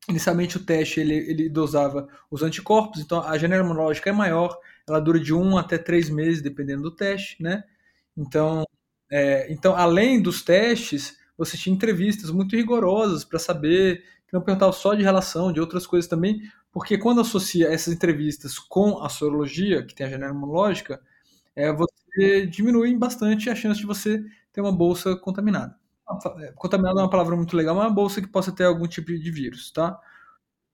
[0.08, 4.58] Inicialmente o teste ele, ele dosava os anticorpos, então a janela imunológica é maior,
[4.88, 7.64] ela dura de um até três meses, dependendo do teste, né?
[8.16, 8.64] Então
[9.10, 14.94] é, então, além dos testes, você tinha entrevistas muito rigorosas para saber, não perguntava só
[14.94, 19.94] de relação, de outras coisas também, porque quando associa essas entrevistas com a sorologia, que
[19.94, 21.00] tem a janela imunológica,
[21.56, 25.77] é, você diminui bastante a chance de você ter uma bolsa contaminada.
[26.38, 28.86] É, contaminada é uma palavra muito legal, mas é uma bolsa que possa ter algum
[28.86, 29.92] tipo de vírus, tá?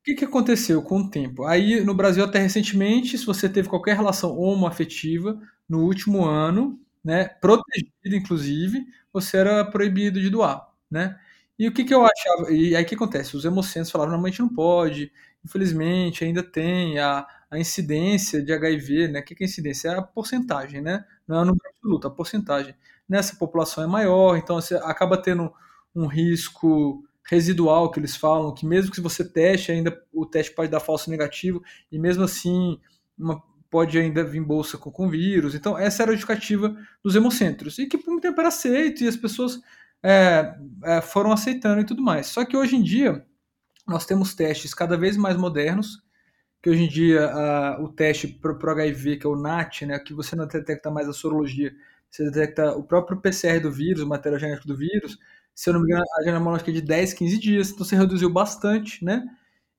[0.00, 1.44] O que, que aconteceu com o tempo?
[1.44, 7.26] Aí, no Brasil, até recentemente, se você teve qualquer relação homoafetiva no último ano, né,
[7.28, 11.18] protegido inclusive, você era proibido de doar, né?
[11.58, 12.52] E o que, que eu achava?
[12.52, 13.36] E aí o que acontece?
[13.36, 15.12] Os hemocentros falavam, não, a gente não pode,
[15.44, 19.20] infelizmente ainda tem a, a incidência de HIV, né?
[19.20, 19.88] O que, que é incidência?
[19.90, 21.04] É a porcentagem, né?
[21.26, 22.74] Não é o número absoluto, a porcentagem.
[23.08, 25.52] Nessa população é maior, então você acaba tendo
[25.94, 30.70] um risco residual que eles falam, que mesmo que você teste, ainda o teste pode
[30.70, 32.78] dar falso negativo, e mesmo assim
[33.18, 33.42] uma
[33.74, 35.52] pode ainda vir bolsa com, com vírus.
[35.52, 37.76] Então, essa era a justificativa dos hemocentros.
[37.76, 39.60] E que por muito tempo era aceito e as pessoas
[40.00, 42.28] é, é, foram aceitando e tudo mais.
[42.28, 43.26] Só que hoje em dia
[43.84, 46.00] nós temos testes cada vez mais modernos,
[46.62, 49.98] que hoje em dia a, o teste para o HIV, que é o NAT, né,
[49.98, 51.74] que você não detecta mais a sorologia,
[52.14, 55.18] você detecta o próprio PCR do vírus, o material genético do vírus,
[55.52, 58.30] se eu não me engano, a janela é de 10, 15 dias, então você reduziu
[58.30, 59.24] bastante, né?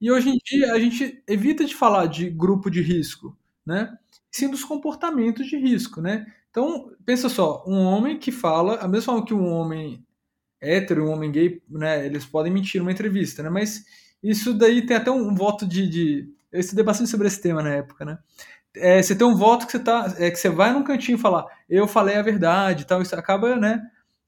[0.01, 3.97] E hoje em dia a gente evita de falar de grupo de risco, né?
[4.29, 6.25] Sim dos comportamentos de risco, né?
[6.49, 10.05] Então, pensa só, um homem que fala, a mesma forma que um homem
[10.61, 13.49] hétero, um homem gay, né, eles podem mentir numa entrevista, né?
[13.49, 13.85] Mas
[14.21, 17.69] isso daí tem até um voto de, de eu estudei bastante sobre esse tema na
[17.75, 18.17] época, né?
[18.77, 21.45] É, você tem um voto que você tá, é, que você vai num cantinho falar,
[21.69, 23.81] eu falei a verdade, tal, isso acaba, né?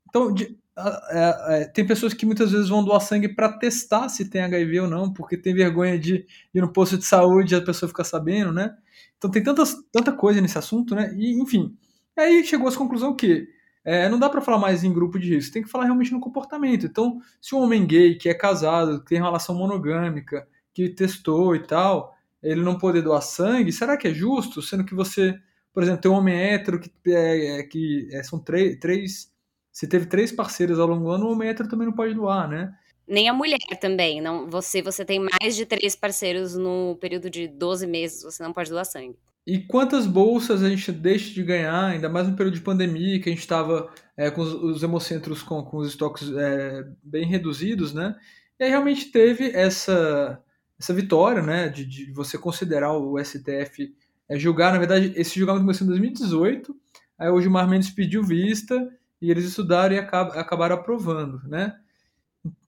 [0.10, 4.29] Então, de, é, é, tem pessoas que muitas vezes vão doar sangue para testar se
[4.29, 7.62] tem HIV ou não, porque tem vergonha de ir no posto de saúde e a
[7.62, 8.75] pessoa ficar sabendo, né?
[9.17, 11.13] Então tem tantas, tanta coisa nesse assunto, né?
[11.15, 11.75] E, enfim,
[12.15, 13.47] aí chegou a conclusão que
[13.83, 16.19] é, não dá para falar mais em grupo de risco, tem que falar realmente no
[16.19, 16.86] comportamento.
[16.86, 21.60] Então, se um homem gay que é casado, que tem relação monogâmica, que testou e
[21.60, 24.62] tal, ele não poder doar sangue, será que é justo?
[24.62, 25.38] Sendo que você,
[25.73, 29.32] por exemplo, tem um homem hétero que, é, é que é, são três, três.
[29.71, 32.47] Se teve três parceiros ao longo do ano, o homem hétero também não pode doar,
[32.47, 32.73] né?
[33.08, 34.19] Nem a mulher também.
[34.21, 38.52] Não, você, você tem mais de três parceiros no período de 12 meses, você não
[38.52, 39.17] pode doar sangue.
[39.47, 43.30] E quantas bolsas a gente deixa de ganhar, ainda mais no período de pandemia, que
[43.30, 47.93] a gente estava é, com os, os, hemocentros com, com os estoques é, bem reduzidos,
[47.93, 48.13] né?
[48.60, 50.43] E aí realmente teve essa,
[50.80, 53.94] essa vitória, né, de, de você considerar o STF
[54.30, 56.76] é, julgar, na verdade, esse julgamento começou em 2018,
[57.18, 58.90] aí o Gilmar Mendes pediu vista
[59.22, 61.76] e eles estudaram e acab acabaram aprovando, né?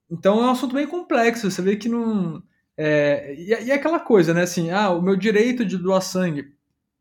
[0.10, 2.41] Então é um assunto bem complexo, você vê que não...
[2.76, 6.54] É, e, e é aquela coisa, né, assim, ah, o meu direito de doar sangue,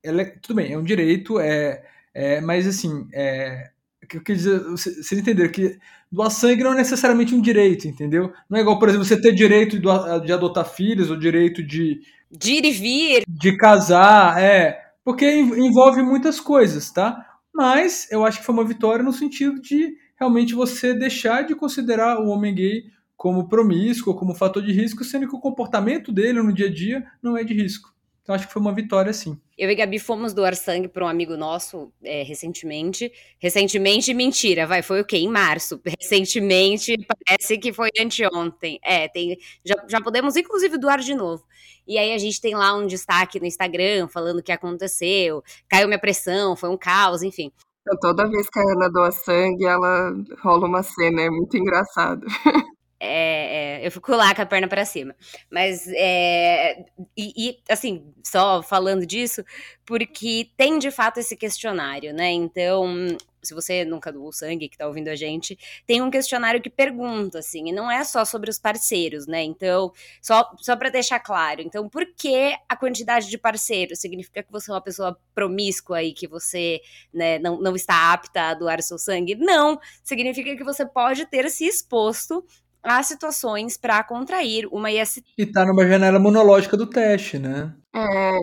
[0.02, 3.70] é, tudo bem, é um direito, é, é mas assim, é,
[4.06, 5.78] que eu quis dizer, vocês entenderam que
[6.10, 8.32] doar sangue não é necessariamente um direito, entendeu?
[8.48, 12.00] Não é igual, por exemplo, você ter direito de adotar filhos ou direito de.
[12.30, 13.24] De ir e vir.
[13.28, 14.78] De casar, é.
[15.04, 17.24] Porque envolve muitas coisas, tá?
[17.54, 22.20] Mas eu acho que foi uma vitória no sentido de realmente você deixar de considerar
[22.20, 22.84] o homem gay
[23.16, 27.04] como promíscuo, como fator de risco, sendo que o comportamento dele no dia a dia
[27.22, 27.92] não é de risco.
[28.28, 29.40] Então acho que foi uma vitória, sim.
[29.56, 33.10] Eu e Gabi fomos doar sangue para um amigo nosso é, recentemente.
[33.38, 35.16] Recentemente, mentira, vai, foi o quê?
[35.16, 35.80] Em março.
[35.82, 36.94] Recentemente,
[37.26, 38.78] parece que foi anteontem.
[38.84, 41.42] É, tem, já, já podemos inclusive doar de novo.
[41.86, 45.88] E aí a gente tem lá um destaque no Instagram falando o que aconteceu, caiu
[45.88, 47.50] minha pressão, foi um caos, enfim.
[47.80, 50.12] Então, toda vez que a Ana doa sangue, ela
[50.42, 52.26] rola uma cena, é muito engraçado.
[53.00, 55.14] É, é, eu fico lá com a perna para cima.
[55.50, 56.84] Mas, é,
[57.16, 59.44] e, e, assim, só falando disso,
[59.86, 62.30] porque tem de fato esse questionário, né?
[62.30, 65.56] Então, se você nunca doou sangue, que tá ouvindo a gente,
[65.86, 69.42] tem um questionário que pergunta, assim, e não é só sobre os parceiros, né?
[69.42, 74.00] Então, só, só para deixar claro, então, por que a quantidade de parceiros?
[74.00, 76.80] Significa que você é uma pessoa promíscua e que você
[77.14, 79.36] né, não, não está apta a doar seu sangue?
[79.36, 79.78] Não!
[80.02, 82.44] Significa que você pode ter se exposto
[82.82, 85.24] há situações para contrair uma IST.
[85.36, 87.74] E tá numa janela monológica do teste, né?
[87.94, 88.38] É.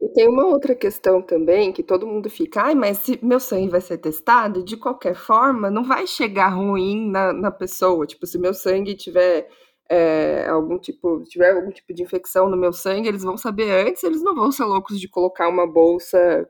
[0.00, 3.68] E tem uma outra questão também que todo mundo fica, ai, mas se meu sangue
[3.68, 8.06] vai ser testado, de qualquer forma, não vai chegar ruim na, na pessoa.
[8.06, 9.48] Tipo, se meu sangue tiver
[9.90, 14.04] é, algum tipo, tiver algum tipo de infecção no meu sangue, eles vão saber antes,
[14.04, 16.48] eles não vão ser loucos de colocar uma bolsa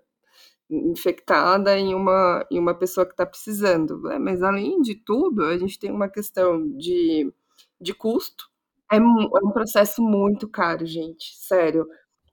[0.71, 4.01] infectada em uma, em uma pessoa que está precisando.
[4.03, 4.19] Né?
[4.19, 7.33] Mas, além de tudo, a gente tem uma questão de,
[7.81, 8.45] de custo.
[8.91, 11.87] É, é um processo muito caro, gente, sério.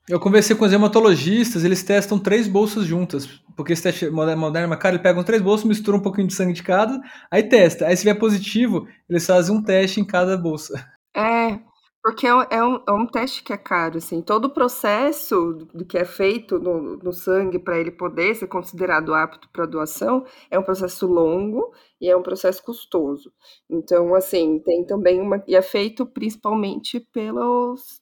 [0.08, 4.78] Eu conversei com os hematologistas, eles testam três bolsas juntas, porque esse teste moderno é
[4.78, 7.88] caro, eles pegam três bolsas, misturam um pouquinho de sangue de cada, aí testa.
[7.88, 10.88] Aí se vier positivo, eles fazem um teste em cada bolsa.
[11.16, 11.60] É,
[12.06, 14.22] porque é, é um, é um teste que é caro, assim.
[14.22, 19.12] Todo o processo do que é feito no, no sangue para ele poder ser considerado
[19.12, 23.34] apto para doação é um processo longo e é um processo custoso.
[23.68, 25.44] Então, assim, tem também uma.
[25.48, 28.00] E é feito principalmente pelos.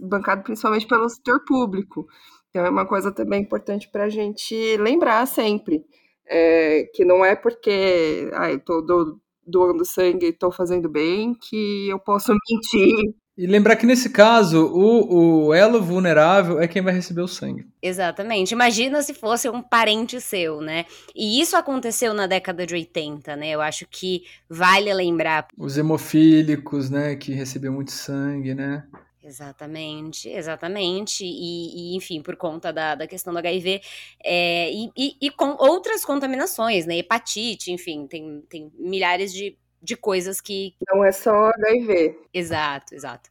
[0.00, 2.06] bancado principalmente pelo setor público.
[2.48, 5.84] Então, é uma coisa também importante para a gente lembrar sempre.
[6.26, 11.90] É, que não é porque ah, eu do, doando sangue e estou fazendo bem que
[11.90, 16.94] eu posso mentir e lembrar que nesse caso, o, o elo vulnerável é quem vai
[16.94, 17.66] receber o sangue.
[17.82, 18.52] Exatamente.
[18.52, 20.86] Imagina se fosse um parente seu, né?
[21.14, 23.50] E isso aconteceu na década de 80, né?
[23.50, 25.48] Eu acho que vale lembrar.
[25.58, 27.16] Os hemofílicos, né?
[27.16, 28.84] Que recebiam muito sangue, né?
[29.24, 31.24] Exatamente, exatamente.
[31.24, 33.80] E, e, enfim, por conta da, da questão do HIV
[34.22, 36.98] é, e, e, e, com outras contaminações, né?
[36.98, 40.74] Hepatite, enfim, tem, tem milhares de, de coisas que.
[40.88, 42.16] Não é só HIV.
[42.32, 43.30] Exato, exato.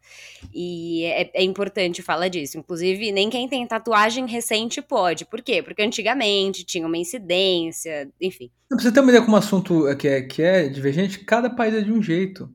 [0.53, 2.57] E é, é importante falar disso.
[2.57, 5.25] Inclusive, nem quem tem tatuagem recente pode.
[5.25, 5.63] Por quê?
[5.63, 8.51] Porque antigamente tinha uma incidência, enfim.
[8.69, 11.81] Pra você ter uma ideia como assunto que é, que é divergente, cada país é
[11.81, 12.49] de um jeito.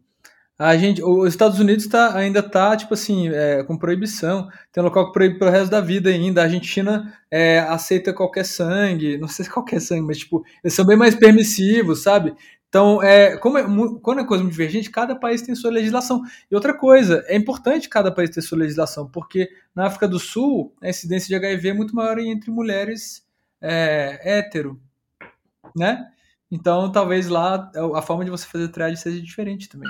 [0.60, 4.48] A gente, os Estados Unidos tá, ainda tá, tipo assim, é, com proibição.
[4.72, 6.40] Tem um local que proíbe pelo resto da vida ainda.
[6.40, 10.84] A Argentina é, aceita qualquer sangue, não sei se qualquer sangue, mas tipo, eles são
[10.84, 12.34] bem mais permissivos, sabe?
[12.68, 13.64] Então, é, como é,
[14.02, 16.22] quando é coisa muito divergente, cada país tem sua legislação.
[16.50, 20.74] E outra coisa, é importante cada país ter sua legislação, porque na África do Sul,
[20.82, 23.26] a incidência de HIV é muito maior entre mulheres
[23.60, 24.78] é, hétero,
[25.74, 26.10] né?
[26.50, 29.88] Então, talvez lá a forma de você fazer triagem seja diferente também.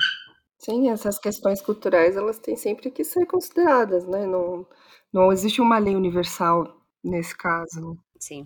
[0.58, 4.66] Sim, essas questões culturais, elas têm sempre que ser consideradas, né, não
[5.12, 7.96] não existe uma lei universal nesse caso.
[8.18, 8.44] Sim.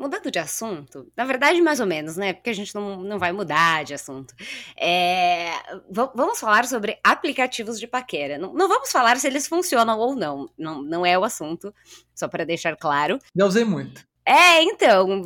[0.00, 2.32] Mudando de assunto, na verdade, mais ou menos, né?
[2.32, 4.34] Porque a gente não, não vai mudar de assunto.
[4.74, 5.50] É,
[6.14, 8.38] vamos falar sobre aplicativos de paquera.
[8.38, 10.48] Não, não, vamos falar se eles funcionam ou não.
[10.56, 11.74] Não, não é o assunto,
[12.14, 13.18] só para deixar claro.
[13.36, 14.02] Já usei muito.
[14.26, 15.22] É, então.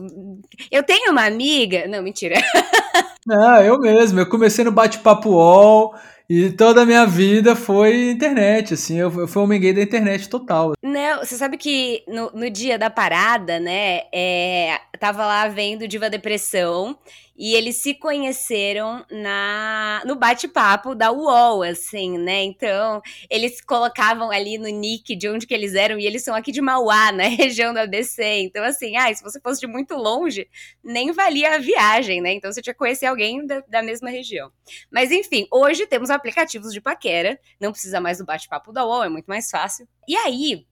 [0.72, 1.86] Eu tenho uma amiga.
[1.86, 2.34] Não, mentira.
[3.24, 4.20] Não, eu mesmo.
[4.20, 5.94] Eu comecei no bate-papo UOL.
[6.28, 10.72] E toda a minha vida foi internet, assim, eu, eu fui um da internet total.
[10.82, 16.08] Não, você sabe que no, no dia da parada, né, é, tava lá vendo Diva
[16.08, 16.96] Depressão,
[17.36, 22.42] e eles se conheceram na no bate-papo da UOL, assim, né?
[22.44, 26.52] Então, eles colocavam ali no nick de onde que eles eram, e eles são aqui
[26.52, 28.22] de Mauá, na região do ABC.
[28.40, 30.48] Então, assim, ah, se você fosse de muito longe,
[30.82, 32.32] nem valia a viagem, né?
[32.32, 34.50] Então, você tinha que conhecer alguém da, da mesma região.
[34.90, 39.08] Mas, enfim, hoje temos aplicativos de paquera, não precisa mais do bate-papo da UOL, é
[39.08, 39.88] muito mais fácil.
[40.06, 40.66] E aí,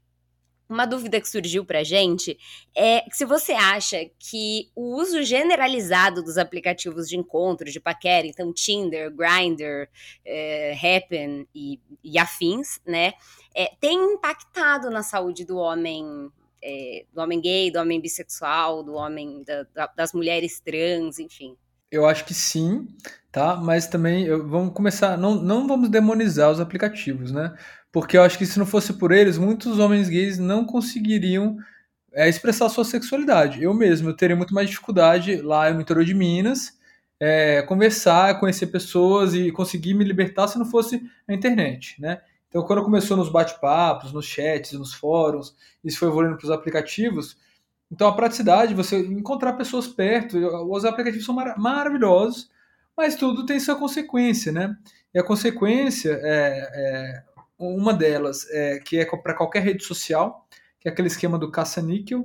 [0.72, 2.38] uma dúvida que surgiu pra gente
[2.74, 8.52] é se você acha que o uso generalizado dos aplicativos de encontro, de paquera, então
[8.52, 9.88] Tinder, Grindr,
[10.24, 13.12] é, Happen e, e, afins, né,
[13.54, 16.30] é, tem impactado na saúde do homem,
[16.62, 21.56] é, do homem gay, do homem bissexual, do homem, da, da, das mulheres trans, enfim.
[21.90, 22.88] Eu acho que sim,
[23.30, 23.54] tá?
[23.56, 27.54] Mas também eu, vamos começar, não, não vamos demonizar os aplicativos, né?
[27.92, 31.58] Porque eu acho que se não fosse por eles, muitos homens gays não conseguiriam
[32.12, 33.62] é, expressar sua sexualidade.
[33.62, 36.78] Eu mesmo, eu teria muito mais dificuldade lá no interior de Minas,
[37.20, 42.20] é, conversar, conhecer pessoas e conseguir me libertar se não fosse a internet, né?
[42.48, 47.36] Então, quando começou nos bate-papos, nos chats, nos fóruns, isso foi evoluindo para os aplicativos.
[47.90, 50.36] Então, a praticidade, você encontrar pessoas perto,
[50.70, 52.50] os aplicativos são mar maravilhosos,
[52.96, 54.76] mas tudo tem sua consequência, né?
[55.14, 57.22] E a consequência é, é
[57.68, 60.46] uma delas, é, que é para qualquer rede social,
[60.80, 62.24] que é aquele esquema do caça-níquel.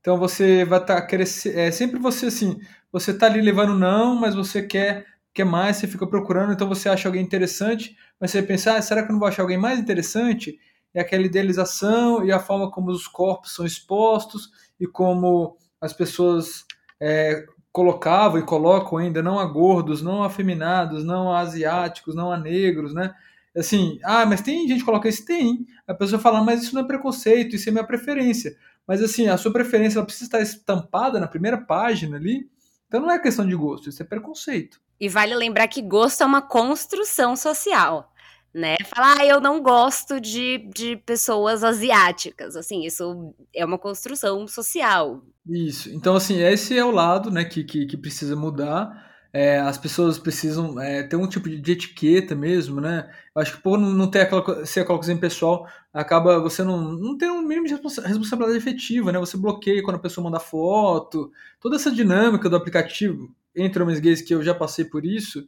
[0.00, 1.58] Então você vai estar tá crescendo.
[1.58, 2.58] É sempre você assim,
[2.90, 6.88] você está ali levando não, mas você quer quer mais, você fica procurando, então você
[6.90, 9.78] acha alguém interessante, mas você pensa, ah, será que eu não vou achar alguém mais
[9.78, 10.58] interessante?
[10.92, 16.66] É aquela idealização e a forma como os corpos são expostos e como as pessoas
[17.00, 22.36] é, colocavam e colocam ainda não a gordos, não afeminados, não a asiáticos, não a
[22.36, 23.14] negros, né?
[23.56, 25.24] Assim, ah, mas tem gente que coloca isso?
[25.24, 25.66] Tem.
[25.86, 28.56] A pessoa fala, mas isso não é preconceito, isso é minha preferência.
[28.86, 32.48] Mas assim, a sua preferência ela precisa estar estampada na primeira página ali.
[32.88, 34.80] Então não é questão de gosto, isso é preconceito.
[35.00, 38.12] E vale lembrar que gosto é uma construção social,
[38.54, 38.76] né?
[38.84, 45.22] Falar, ah, eu não gosto de, de pessoas asiáticas, assim, isso é uma construção social.
[45.46, 49.78] Isso, então assim, esse é o lado, né, que, que, que precisa mudar é, as
[49.78, 53.10] pessoas precisam é, ter um tipo de etiqueta mesmo, né?
[53.34, 57.16] Eu acho que por não ter aquela, ser aquela coisa pessoal, acaba você não, não
[57.16, 59.18] tem um mínimo de responsabilidade efetiva, né?
[59.18, 64.20] Você bloqueia quando a pessoa manda foto, toda essa dinâmica do aplicativo entre homens gays
[64.20, 65.46] que eu já passei por isso,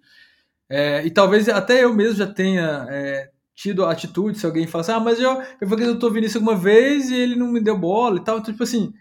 [0.68, 4.82] é, e talvez até eu mesmo já tenha é, tido a atitude, se alguém fala
[4.82, 7.36] assim, ah, mas eu, eu falei que eu tô ouvindo isso alguma vez e ele
[7.36, 8.92] não me deu bola e tal, então, tipo assim,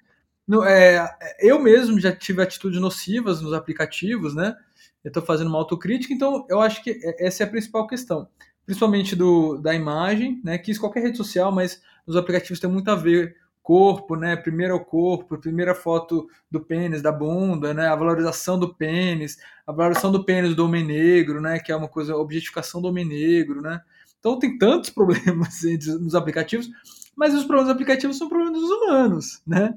[0.47, 4.55] no, é, eu mesmo já tive atitudes nocivas nos aplicativos, né?
[5.03, 8.27] Eu estou fazendo uma autocrítica, então eu acho que essa é a principal questão,
[8.65, 12.89] principalmente do, da imagem, né, que isso qualquer rede social, mas nos aplicativos tem muito
[12.89, 13.35] a ver.
[13.61, 18.59] Corpo, né, primeiro é o corpo, primeira foto do pênis, da bunda, né, a valorização
[18.59, 22.17] do pênis, a valorização do pênis do homem negro, né, que é uma coisa, a
[22.17, 23.81] objetificação do homem negro, né,
[24.19, 25.61] então tem tantos problemas
[26.01, 26.69] nos aplicativos,
[27.15, 29.73] mas os problemas dos aplicativos são problemas dos humanos, né,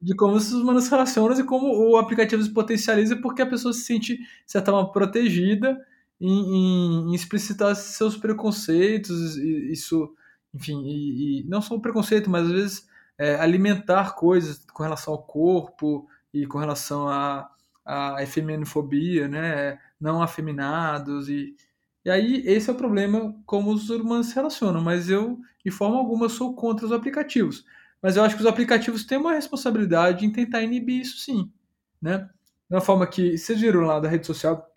[0.00, 3.72] de como os humanos se relacionam e como o aplicativo se potencializa porque a pessoa
[3.72, 5.76] se sente, de certa forma, protegida
[6.20, 6.30] em,
[7.08, 10.12] em, em explicitar seus preconceitos, isso,
[10.54, 12.88] enfim, e, e não só o preconceito, mas às vezes
[13.18, 17.50] é, alimentar coisas com relação ao corpo e com relação à
[17.84, 18.22] a, a
[19.28, 19.78] né?
[20.00, 21.56] Não afeminados e,
[22.04, 24.80] e aí esse é o problema como os humanos se relacionam.
[24.82, 27.64] Mas eu, de forma alguma, sou contra os aplicativos.
[28.02, 31.50] Mas eu acho que os aplicativos têm uma responsabilidade em tentar inibir isso sim,
[32.00, 32.28] né?
[32.70, 34.68] Uma forma que vocês viram lá da rede social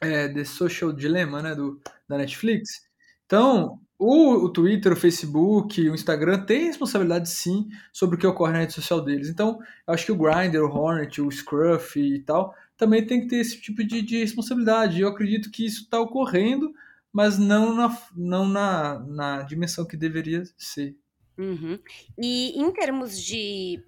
[0.00, 2.82] é, The Social Dilemma, né, do, da Netflix.
[3.24, 8.52] Então, o, o, Twitter, o Facebook, o Instagram têm responsabilidade sim sobre o que ocorre
[8.52, 9.28] na rede social deles.
[9.28, 13.28] Então, eu acho que o Grindr, o Hornet, o Scruff e tal também tem que
[13.28, 15.00] ter esse tipo de, de responsabilidade.
[15.00, 16.72] Eu acredito que isso está ocorrendo,
[17.12, 20.94] mas não na, não na, na dimensão que deveria ser.
[21.38, 21.78] Uhum.
[22.18, 23.82] E em termos de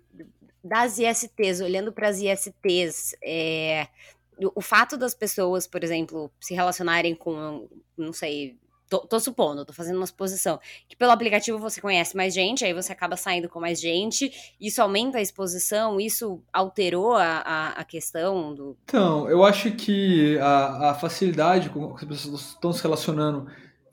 [0.62, 3.88] das ISTs, olhando para as ISTs, é,
[4.54, 8.56] o fato das pessoas, por exemplo, se relacionarem com, não sei,
[8.88, 12.72] Tô, tô, supondo, tô fazendo uma suposição, que pelo aplicativo você conhece mais gente, aí
[12.72, 17.84] você acaba saindo com mais gente, isso aumenta a exposição, isso alterou a, a, a
[17.84, 18.78] questão do.
[18.84, 23.46] Então, eu acho que a, a facilidade com que as pessoas estão se relacionando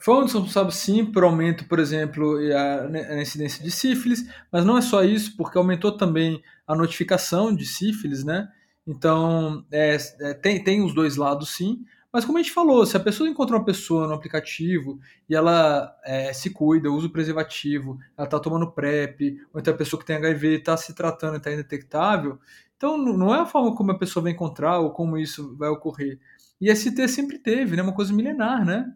[0.06, 4.78] foi um responsável sim por aumento, por exemplo, a, a incidência de sífilis, mas não
[4.78, 8.48] é só isso, porque aumentou também a notificação de sífilis, né?
[8.86, 11.84] Então, é, é, tem, tem os dois lados sim,
[12.14, 15.92] mas como a gente falou, se a pessoa encontra uma pessoa no aplicativo e ela
[16.06, 20.06] é, se cuida, usa o preservativo, ela está tomando PrEP, ou então a pessoa que
[20.06, 22.38] tem HIV está se tratando e está indetectável,
[22.78, 26.20] então não é a forma como a pessoa vai encontrar ou como isso vai ocorrer.
[26.62, 27.82] E ST sempre teve, né?
[27.82, 28.94] Uma coisa milenar, né?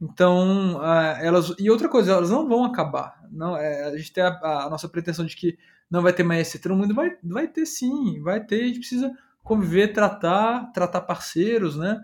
[0.00, 0.80] Então,
[1.20, 1.54] elas.
[1.58, 3.22] E outra coisa, elas não vão acabar.
[3.30, 5.58] Não, é, a gente tem a, a, nossa pretensão de que
[5.90, 8.80] não vai ter mais ST no mundo, vai, vai ter sim, vai ter, a gente
[8.80, 12.00] precisa conviver, tratar, tratar parceiros, né?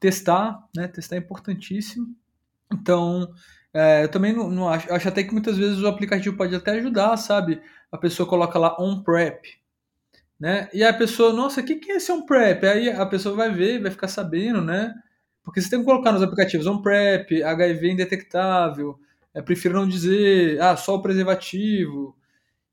[0.00, 0.88] testar, né?
[0.88, 2.08] Testar é importantíssimo.
[2.72, 3.32] Então,
[3.72, 6.72] é, eu também não, não acho, acho até que muitas vezes o aplicativo pode até
[6.72, 7.60] ajudar, sabe?
[7.92, 9.60] A pessoa coloca lá on prep,
[10.38, 10.68] né?
[10.72, 12.66] E a pessoa, nossa, o que, que é esse on prep?
[12.66, 14.94] Aí a pessoa vai ver, vai ficar sabendo, né?
[15.42, 18.98] Porque você tem que colocar nos aplicativos on prep, HIV indetectável,
[19.32, 22.16] é, prefiro não dizer, ah, só o preservativo,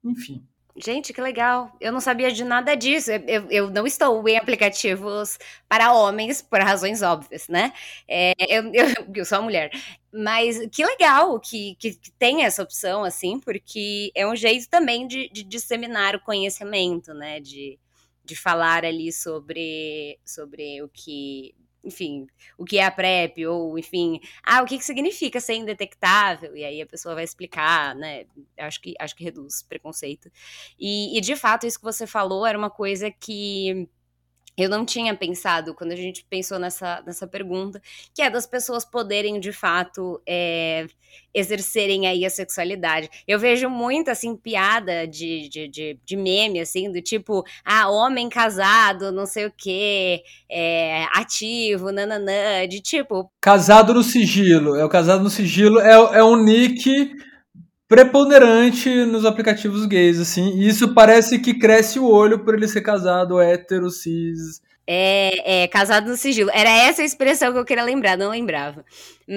[0.04, 0.46] enfim.
[0.80, 1.76] Gente, que legal.
[1.82, 3.10] Eu não sabia de nada disso.
[3.12, 7.74] Eu, eu não estou em aplicativos para homens, por razões óbvias, né?
[8.08, 9.72] É, eu, eu, eu, sou mulher.
[10.14, 15.08] Mas que legal que, que, que, tem essa opção, assim, porque é um jeito também
[15.08, 17.40] de, de disseminar o conhecimento, né?
[17.40, 17.80] De,
[18.24, 21.56] de falar ali sobre, sobre o que
[21.88, 22.28] enfim,
[22.58, 26.64] o que é a PrEP, ou, enfim, ah, o que, que significa ser indetectável, e
[26.64, 28.26] aí a pessoa vai explicar, né,
[28.58, 30.30] acho que, acho que reduz preconceito.
[30.80, 33.88] E, e, de fato, isso que você falou era uma coisa que
[34.58, 37.80] eu não tinha pensado quando a gente pensou nessa, nessa pergunta,
[38.14, 40.88] que é das pessoas poderem, de fato, é,
[41.32, 43.08] exercerem aí a sexualidade.
[43.28, 48.28] Eu vejo muito, assim, piada de, de, de, de, meme, assim, do tipo, ah, homem
[48.30, 53.30] casado, não sei o quê, é, ativo, nananã, de tipo...
[53.40, 57.12] Casado no sigilo, é o casado no sigilo, é, é um nick
[57.88, 60.58] preponderante nos aplicativos gays, assim.
[60.58, 64.62] E isso parece que cresce o olho por ele ser casado, hétero, cis.
[64.90, 66.50] É, é, casado no sigilo.
[66.54, 68.86] Era essa a expressão que eu queria lembrar, não lembrava.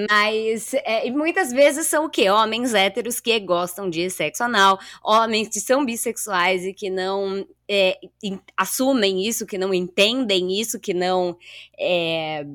[0.08, 2.30] Mas é, muitas vezes são o quê?
[2.30, 7.98] Homens héteros que gostam de sexo anal, homens que são bissexuais e que não é,
[8.56, 11.36] assumem isso, que não entendem isso, que não
[11.76, 12.46] é,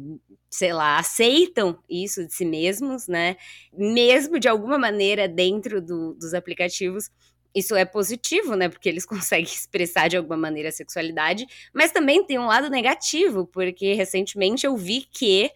[0.56, 3.36] sei lá, aceitam isso de si mesmos, né?
[3.74, 7.10] Mesmo de alguma maneira dentro do, dos aplicativos.
[7.54, 8.70] Isso é positivo, né?
[8.70, 13.46] Porque eles conseguem expressar de alguma maneira a sexualidade, mas também tem um lado negativo,
[13.46, 15.52] porque recentemente eu vi que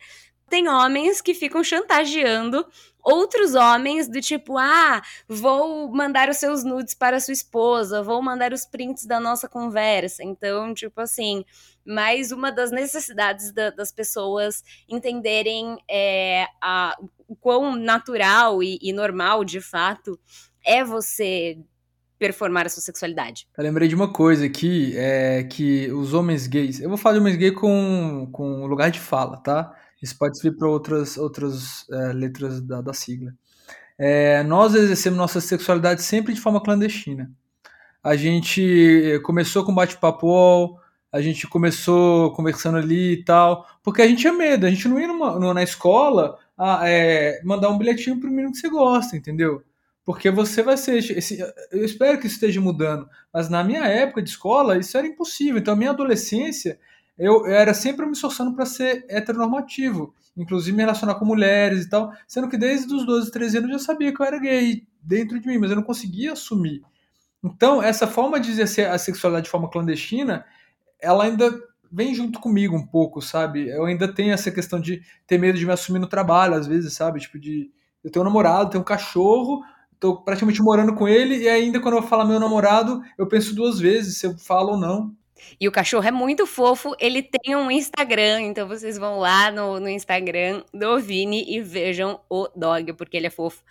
[0.50, 2.66] tem homens que ficam chantageando
[3.02, 8.54] outros homens do tipo, ah, vou mandar os seus nudes para sua esposa, vou mandar
[8.54, 10.24] os prints da nossa conversa.
[10.24, 11.45] Então, tipo assim,
[11.86, 16.95] mais uma das necessidades da, das pessoas entenderem é, a,
[17.28, 20.20] o quão natural e, e normal, de fato,
[20.66, 21.58] é você
[22.20, 23.47] performar a sua sexualidade.
[23.58, 26.82] Eu lembrei de uma coisa aqui, é que os homens gays.
[26.82, 29.74] Eu vou falar de homens gays com, com lugar de fala, tá?
[30.02, 33.34] Isso pode servir para outras, outras é, letras da, da sigla.
[33.97, 37.30] É, nós exercemos nossa sexualidade sempre de forma clandestina.
[38.02, 40.80] A gente começou com bate-papo
[41.12, 45.00] a gente começou conversando ali e tal, porque a gente tinha medo, a gente não
[45.00, 49.64] ia numa, na escola a, é, mandar um bilhetinho pro menino que você gosta, entendeu?
[50.06, 50.97] Porque você vai ser.
[50.97, 51.39] Esse,
[51.72, 55.60] eu espero que isso esteja mudando, mas na minha época de escola isso era impossível.
[55.60, 56.80] Então, a minha adolescência
[57.20, 61.89] eu, eu era sempre me esforçando para ser heteronormativo, inclusive me relacionar com mulheres e
[61.89, 64.88] tal, sendo que desde os 12, 13 anos eu já sabia que eu era gay,
[65.01, 66.82] dentro de mim, mas eu não conseguia assumir.
[67.43, 70.45] Então, essa forma de exercer a sexualidade de forma clandestina,
[70.99, 71.51] ela ainda
[71.91, 73.67] vem junto comigo um pouco, sabe?
[73.70, 76.93] Eu ainda tenho essa questão de ter medo de me assumir no trabalho, às vezes,
[76.93, 77.20] sabe?
[77.20, 77.72] Tipo, de
[78.03, 79.61] eu tenho um namorado, tenho um cachorro,
[79.99, 83.80] tô praticamente morando com ele, e ainda quando eu falo meu namorado, eu penso duas
[83.80, 85.15] vezes se eu falo ou não.
[85.60, 89.80] E o cachorro é muito fofo, ele tem um Instagram, então vocês vão lá no,
[89.80, 93.64] no Instagram do Vini e vejam o dog, porque ele é fofo.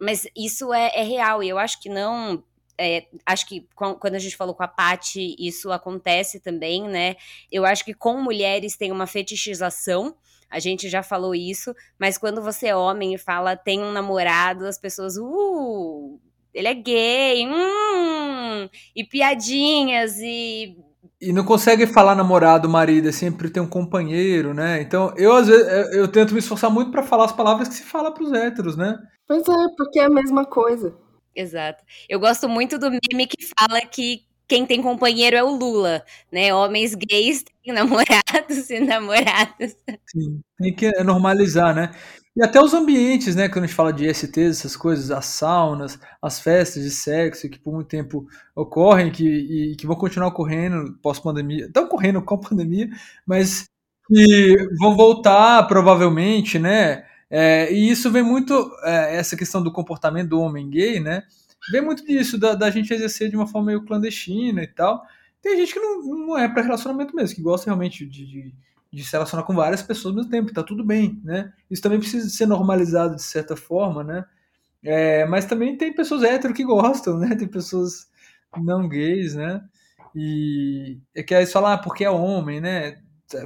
[0.00, 2.42] Mas isso é, é real, e eu acho que não.
[2.78, 7.16] É, acho que quando a gente falou com a Paty, isso acontece também, né?
[7.52, 10.16] Eu acho que com mulheres tem uma fetichização.
[10.48, 14.66] A gente já falou isso, mas quando você é homem e fala tem um namorado,
[14.66, 16.18] as pessoas, uh,
[16.54, 20.76] ele é gay, hum, e piadinhas e
[21.20, 24.80] e não consegue falar namorado, marido, é sempre tem um companheiro, né?
[24.80, 27.74] Então, eu às vezes eu, eu tento me esforçar muito para falar as palavras que
[27.74, 28.98] se fala para os héteros, né?
[29.28, 30.94] Pois é, porque é a mesma coisa.
[31.34, 31.84] Exato.
[32.08, 36.02] Eu gosto muito do meme que fala que quem tem companheiro é o Lula,
[36.32, 36.52] né?
[36.52, 39.76] Homens gays têm namorados e namoradas.
[40.10, 41.92] Sim, tem que normalizar, né?
[42.40, 43.50] E até os ambientes, né?
[43.50, 47.58] Quando a gente fala de STs, essas coisas, as saunas, as festas de sexo que
[47.58, 48.26] por muito tempo
[48.56, 51.66] ocorrem que, e que vão continuar ocorrendo pós-pandemia.
[51.66, 52.88] Estão ocorrendo com a pandemia,
[53.26, 53.68] mas
[54.08, 57.04] que vão voltar provavelmente, né?
[57.28, 61.24] É, e isso vem muito, é, essa questão do comportamento do homem gay, né?
[61.70, 65.02] Vem muito disso, da, da gente exercer de uma forma meio clandestina e tal.
[65.42, 68.54] Tem gente que não, não é para relacionamento mesmo, que gosta realmente de, de
[68.92, 71.52] de se relacionar com várias pessoas ao mesmo tempo, tá tudo bem, né?
[71.70, 74.24] Isso também precisa ser normalizado de certa forma, né?
[74.82, 77.34] É, mas também tem pessoas hétero que gostam, né?
[77.36, 78.08] Tem pessoas
[78.56, 79.62] não gays, né?
[80.14, 83.00] E é que aí falar ah, porque é homem, né?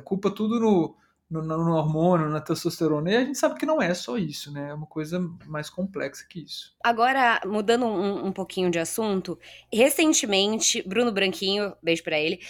[0.05, 0.97] Culpa tudo no,
[1.43, 3.11] no, no, hormônio, na testosterona.
[3.11, 4.70] E a gente sabe que não é só isso, né?
[4.70, 6.74] É uma coisa mais complexa que isso.
[6.82, 9.39] Agora, mudando um, um pouquinho de assunto,
[9.72, 12.41] recentemente, Bruno Branquinho, beijo para ele,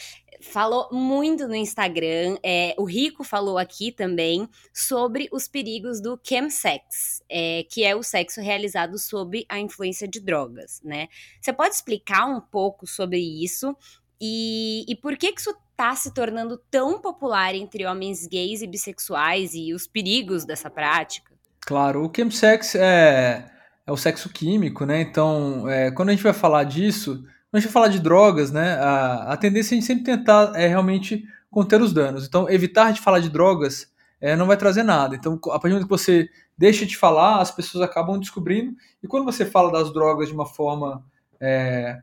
[0.40, 7.22] falou muito no Instagram, é, o Rico falou aqui também sobre os perigos do chemsex,
[7.28, 11.08] é, que é o sexo realizado sob a influência de drogas, né?
[11.40, 13.74] Você pode explicar um pouco sobre isso
[14.20, 18.66] e, e por que, que isso está se tornando tão popular entre homens gays e
[18.66, 21.32] bissexuais e os perigos dessa prática?
[21.60, 23.50] Claro, o chemsex é,
[23.86, 25.00] é o sexo químico, né?
[25.00, 28.74] Então, é, quando a gente vai falar disso quando a gente fala de drogas, né,
[28.80, 32.26] a, a tendência é a gente sempre tentar é realmente conter os danos.
[32.26, 35.14] Então, evitar de falar de drogas é, não vai trazer nada.
[35.14, 38.74] Então, a partir do momento que você deixa de falar, as pessoas acabam descobrindo.
[39.00, 41.04] E quando você fala das drogas de uma forma
[41.40, 42.00] é,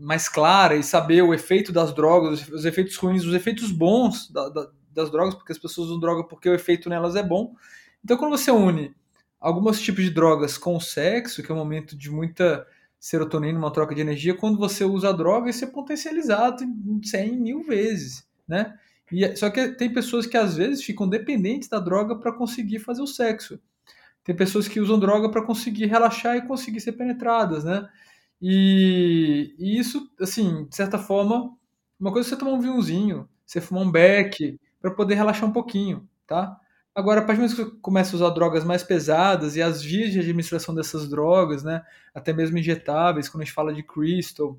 [0.00, 4.48] mais clara e saber o efeito das drogas, os efeitos ruins, os efeitos bons da,
[4.48, 7.54] da, das drogas, porque as pessoas usam droga porque o efeito nelas é bom.
[8.02, 8.94] Então, quando você une
[9.38, 12.66] alguns tipos de drogas com o sexo, que é um momento de muita
[12.98, 17.36] serotonina, uma troca de energia, quando você usa a droga, isso é potencializado em 100
[17.40, 18.74] mil vezes, né?
[19.10, 22.78] E, é, só que tem pessoas que às vezes ficam dependentes da droga para conseguir
[22.78, 23.58] fazer o sexo.
[24.22, 27.88] Tem pessoas que usam droga para conseguir relaxar e conseguir ser penetradas, né?
[28.40, 31.54] E, e, isso, assim, de certa forma,
[31.98, 35.52] uma coisa é você tomar um vinhozinho, você fumar um beck, para poder relaxar um
[35.52, 36.58] pouquinho, tá?
[36.94, 39.82] Agora, a partir do momento que você começa a usar drogas mais pesadas e as
[39.82, 41.82] vias de administração dessas drogas, né,
[42.14, 44.58] até mesmo injetáveis, quando a gente fala de crystal,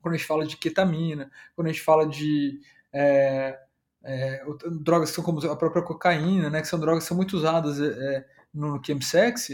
[0.00, 2.60] quando a gente fala de ketamina, quando a gente fala de
[2.92, 3.58] é,
[4.02, 4.44] é,
[4.80, 7.80] drogas que são como a própria cocaína, né, que são drogas que são muito usadas
[7.80, 9.50] é, no chemsex,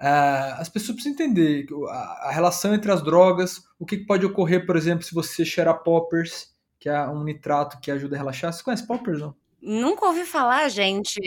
[0.00, 5.04] as pessoas precisam entender a, relação entre as drogas, o que pode ocorrer, por exemplo,
[5.04, 8.52] se você cheirar poppers, que é um nitrato que ajuda a relaxar.
[8.52, 9.34] Você conhece poppers, não?
[9.60, 11.20] Nunca ouvi falar, gente.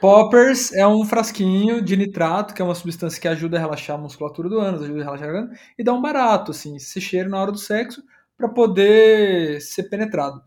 [0.00, 4.00] Poppers é um frasquinho de nitrato, que é uma substância que ajuda a relaxar a
[4.00, 7.28] musculatura do ânus, ajuda a relaxar a garganta, e dá um barato, assim, se cheira
[7.28, 8.02] na hora do sexo
[8.38, 10.42] para poder ser penetrado.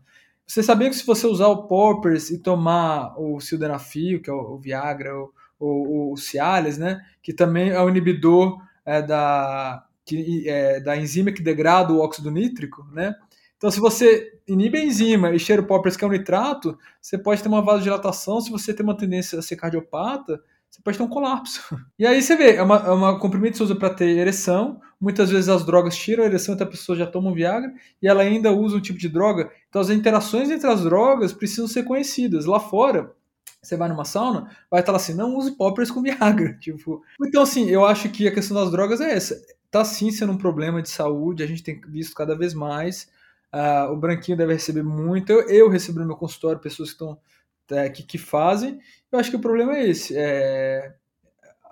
[0.46, 4.58] Você sabia que se você usar o Poppers e tomar o sildenafil, que é o
[4.58, 5.32] Viagra, ou
[5.66, 11.32] o, o Cialis, né, que também é o inibidor é, da, que, é, da enzima
[11.32, 13.14] que degrada o óxido nítrico, né,
[13.62, 17.16] então, se você inibe a enzima e cheira o poppers, que é um nitrato, você
[17.16, 18.40] pode ter uma vasodilatação.
[18.40, 21.62] Se você tem uma tendência a ser cardiopata, você pode ter um colapso.
[21.96, 24.80] E aí você vê, é uma, é uma comprimido que você usa para ter ereção.
[25.00, 28.08] Muitas vezes as drogas tiram a ereção, então a pessoa já toma um Viagra e
[28.08, 29.48] ela ainda usa um tipo de droga.
[29.68, 32.46] Então as interações entre as drogas precisam ser conhecidas.
[32.46, 33.14] Lá fora,
[33.62, 36.54] você vai numa sauna, vai estar lá assim, não use poppers com Viagra.
[36.60, 39.40] Tipo, então assim, eu acho que a questão das drogas é essa.
[39.70, 43.08] Tá sim sendo um problema de saúde, a gente tem visto cada vez mais.
[43.54, 45.30] Uh, o Branquinho deve receber muito.
[45.30, 47.18] Eu, eu recebo no meu consultório pessoas que estão
[47.70, 48.80] é, que, que fazem.
[49.10, 50.14] Eu acho que o problema é esse.
[50.16, 50.94] É,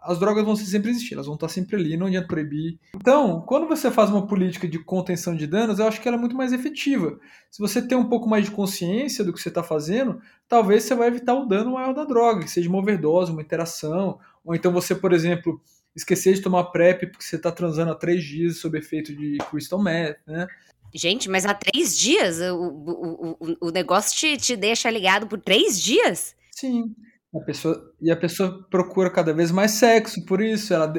[0.03, 2.79] as drogas vão sempre existir, elas vão estar sempre ali, não adianta proibir.
[2.95, 6.21] Então, quando você faz uma política de contenção de danos, eu acho que ela é
[6.21, 7.19] muito mais efetiva.
[7.51, 10.95] Se você tem um pouco mais de consciência do que você está fazendo, talvez você
[10.95, 14.73] vai evitar o dano maior da droga, que seja uma overdose, uma interação, ou então
[14.73, 15.61] você, por exemplo,
[15.95, 19.83] esquecer de tomar PrEP porque você está transando há três dias sob efeito de crystal
[19.83, 20.47] meth, né?
[20.93, 22.41] Gente, mas há três dias?
[22.41, 26.35] O, o, o, o negócio te, te deixa ligado por três dias?
[26.51, 26.95] Sim.
[27.35, 30.93] A pessoa, e a pessoa procura cada vez mais sexo, por isso ela,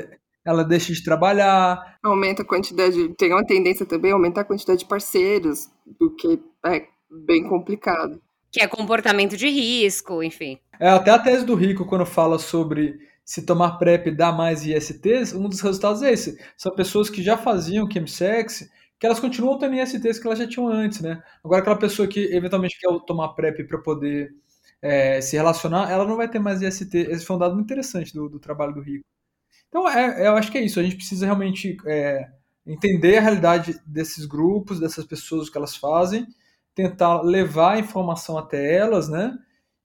[0.46, 1.98] ela deixa de trabalhar.
[2.02, 5.70] Aumenta a quantidade, tem uma tendência também a aumentar a quantidade de parceiros,
[6.00, 8.22] o que é bem complicado.
[8.50, 10.58] Que é comportamento de risco, enfim.
[10.80, 15.34] É, até a tese do Rico, quando fala sobre se tomar PrEP dá mais ISTs,
[15.34, 16.38] um dos resultados é esse.
[16.58, 18.70] São pessoas que já faziam chemsex,
[19.00, 21.22] que elas continuam tendo ISTs que elas já tinham antes, né?
[21.44, 24.32] Agora aquela pessoa que eventualmente quer tomar PrEP para poder
[24.82, 26.98] é, se relacionar, ela não vai ter mais IST.
[26.98, 29.06] Esse foi um dado muito interessante do, do trabalho do Rico.
[29.70, 30.80] Então, é, eu acho que é isso.
[30.80, 32.30] A gente precisa realmente é,
[32.66, 36.28] entender a realidade desses grupos, dessas pessoas, o que elas fazem,
[36.76, 39.38] tentar levar a informação até elas, né?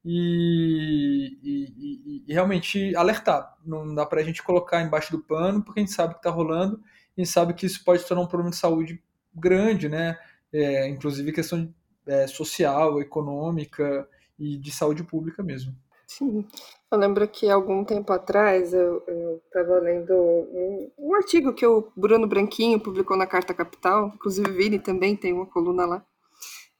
[0.05, 3.55] E, e, e, e realmente alertar.
[3.64, 6.30] Não dá para a gente colocar embaixo do pano, porque a gente sabe que está
[6.30, 6.80] rolando,
[7.16, 9.03] e sabe que isso pode tornar um problema de saúde
[9.34, 10.18] grande, né?
[10.53, 11.72] É, inclusive questão
[12.07, 14.09] é, social, econômica,
[14.39, 15.74] e de saúde pública mesmo.
[16.07, 16.47] Sim.
[16.91, 19.03] Eu lembro que algum tempo atrás eu
[19.45, 24.78] estava lendo um, um, artigo que o Bruno Branquinho publicou na Carta Capital, inclusive Vini
[24.78, 26.07] também tem uma coluna lá,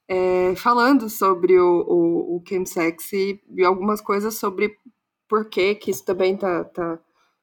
[0.09, 4.77] é, falando sobre o, o, o chemsex e, e algumas coisas sobre
[5.29, 6.99] por que, que isso também está tá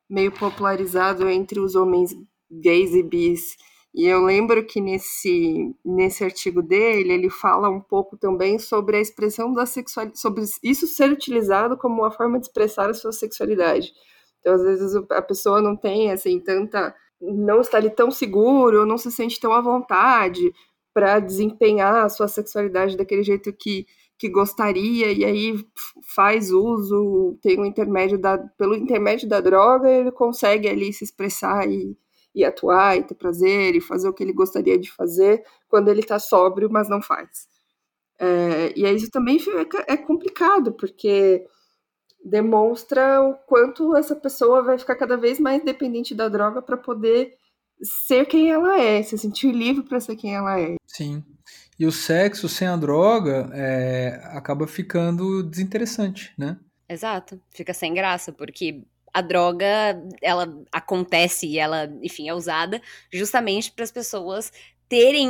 [0.09, 2.16] meio popularizado entre os homens
[2.49, 3.57] gays e bis
[3.93, 8.99] e eu lembro que nesse, nesse artigo dele, ele fala um pouco também sobre a
[8.99, 13.93] expressão da sexualidade, sobre isso ser utilizado como uma forma de expressar a sua sexualidade.
[14.39, 16.95] Então, às vezes, a pessoa não tem, assim, tanta.
[17.21, 20.51] não está ali tão seguro, não se sente tão à vontade
[20.93, 23.85] para desempenhar a sua sexualidade daquele jeito que,
[24.17, 25.65] que gostaria, e aí
[26.15, 31.67] faz uso, tem um intermédio da, pelo intermédio da droga, ele consegue ali se expressar
[31.69, 31.97] e
[32.34, 35.99] e atuar e ter prazer e fazer o que ele gostaria de fazer quando ele
[35.99, 37.47] está sóbrio, mas não faz.
[38.19, 39.38] É, e aí isso também
[39.88, 41.45] é complicado, porque
[42.23, 47.38] demonstra o quanto essa pessoa vai ficar cada vez mais dependente da droga para poder
[47.81, 50.75] ser quem ela é, se sentir livre para ser quem ela é.
[50.88, 51.23] Sim.
[51.77, 56.57] E o sexo sem a droga é, acaba ficando desinteressante, né?
[56.88, 57.41] Exato.
[57.49, 58.84] Fica sem graça, porque
[59.14, 59.66] a droga,
[60.22, 64.51] ela acontece e ela, enfim, é usada justamente para as pessoas
[64.89, 65.30] terem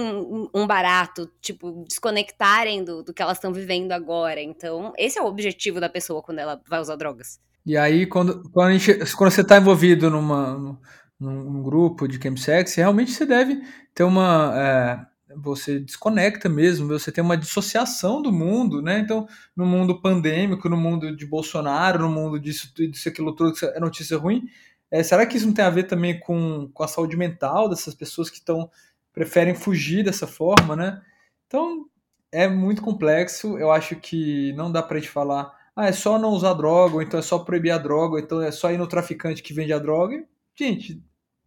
[0.54, 4.42] um barato, tipo, desconectarem do, do que elas estão vivendo agora.
[4.42, 7.40] Então, esse é o objetivo da pessoa quando ela vai usar drogas.
[7.66, 10.78] E aí, quando, quando, a gente, quando você está envolvido numa, num,
[11.20, 13.62] num grupo de chemsex, realmente você deve
[13.94, 14.54] ter uma.
[14.56, 19.00] É você desconecta mesmo, você tem uma dissociação do mundo, né?
[19.00, 23.66] Então, no mundo pandêmico, no mundo de Bolsonaro, no mundo disso, disso aquilo tudo, que
[23.66, 24.48] é notícia ruim,
[24.92, 27.96] é, será que isso não tem a ver também com, com a saúde mental dessas
[27.96, 28.70] pessoas que estão
[29.12, 31.02] preferem fugir dessa forma, né?
[31.48, 31.88] Então,
[32.32, 33.58] é muito complexo.
[33.58, 37.02] Eu acho que não dá pra gente falar, ah, é só não usar droga, ou
[37.02, 39.72] então é só proibir a droga, ou então é só ir no traficante que vende
[39.72, 40.24] a droga.
[40.56, 41.02] Gente,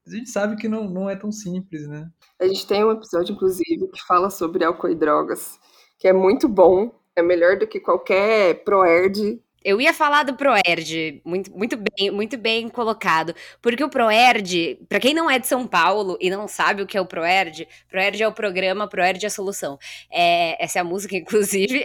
[0.07, 2.09] a gente sabe que não, não é tão simples, né?
[2.39, 5.59] A gente tem um episódio, inclusive, que fala sobre álcool e drogas,
[5.99, 11.21] que é muito bom, é melhor do que qualquer ProErd eu ia falar do Proerd,
[11.25, 15.67] muito, muito bem, muito bem colocado, porque o Proerd, para quem não é de São
[15.67, 19.27] Paulo e não sabe o que é o Proerd, Proerd é o programa, Proerd é
[19.27, 19.77] a solução.
[20.09, 21.85] É, essa é a música, inclusive.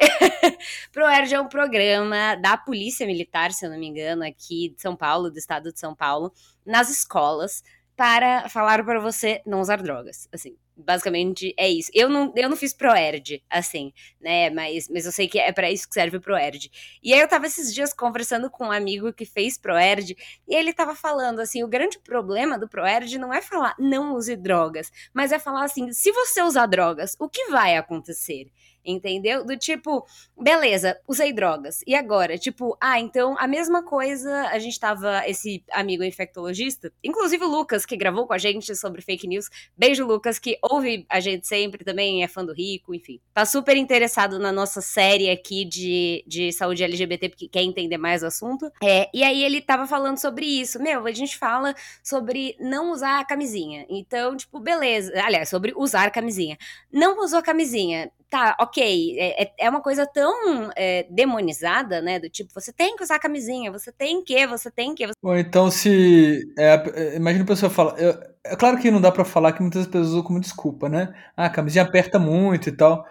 [0.94, 4.96] Proerd é um programa da Polícia Militar, se eu não me engano, aqui de São
[4.96, 6.32] Paulo, do estado de São Paulo,
[6.64, 7.64] nas escolas
[8.02, 10.58] para falar para você não usar drogas, assim.
[10.76, 11.92] Basicamente é isso.
[11.94, 14.50] Eu não, eu não fiz ProErd, assim, né?
[14.50, 16.72] Mas, mas eu sei que é para isso que serve o ProErd.
[17.04, 20.16] E aí eu tava esses dias conversando com um amigo que fez ProErd
[20.48, 24.36] e ele tava falando assim: o grande problema do ProErd não é falar não use
[24.36, 28.48] drogas, mas é falar assim: se você usar drogas, o que vai acontecer?
[28.86, 29.46] Entendeu?
[29.46, 30.06] Do tipo,
[30.40, 31.82] beleza, usei drogas.
[31.86, 32.38] E agora?
[32.38, 37.86] Tipo, ah, então a mesma coisa, a gente tava, esse amigo infectologista, inclusive o Lucas,
[37.86, 39.50] que gravou com a gente sobre fake news.
[39.78, 43.20] Beijo, Lucas, que ouve a gente sempre também, é fã do Rico, enfim.
[43.34, 48.24] Tá super interessado na nossa série aqui de, de saúde LGBT, porque quer entender mais
[48.24, 48.72] o assunto.
[48.84, 50.82] É, e aí ele tava falando sobre isso.
[50.82, 53.86] Meu, a gente fala sobre não usar a camisinha.
[53.90, 55.12] Então, tipo, beleza.
[55.24, 56.58] Aliás, sobre usar camisinha.
[56.92, 62.18] Não usou camisinha tá, ok, é, é, é uma coisa tão é, demonizada, né?
[62.18, 65.06] Do tipo, você tem que usar camisinha, você tem que, você tem que.
[65.06, 65.14] Você...
[65.22, 66.42] Ou então se.
[66.58, 67.94] É, é imagina a pessoa fala.
[68.00, 71.14] Eu, é claro que não dá para falar que muitas pessoas usam como desculpa, né?
[71.36, 73.06] Ah, a camisinha aperta muito e tal.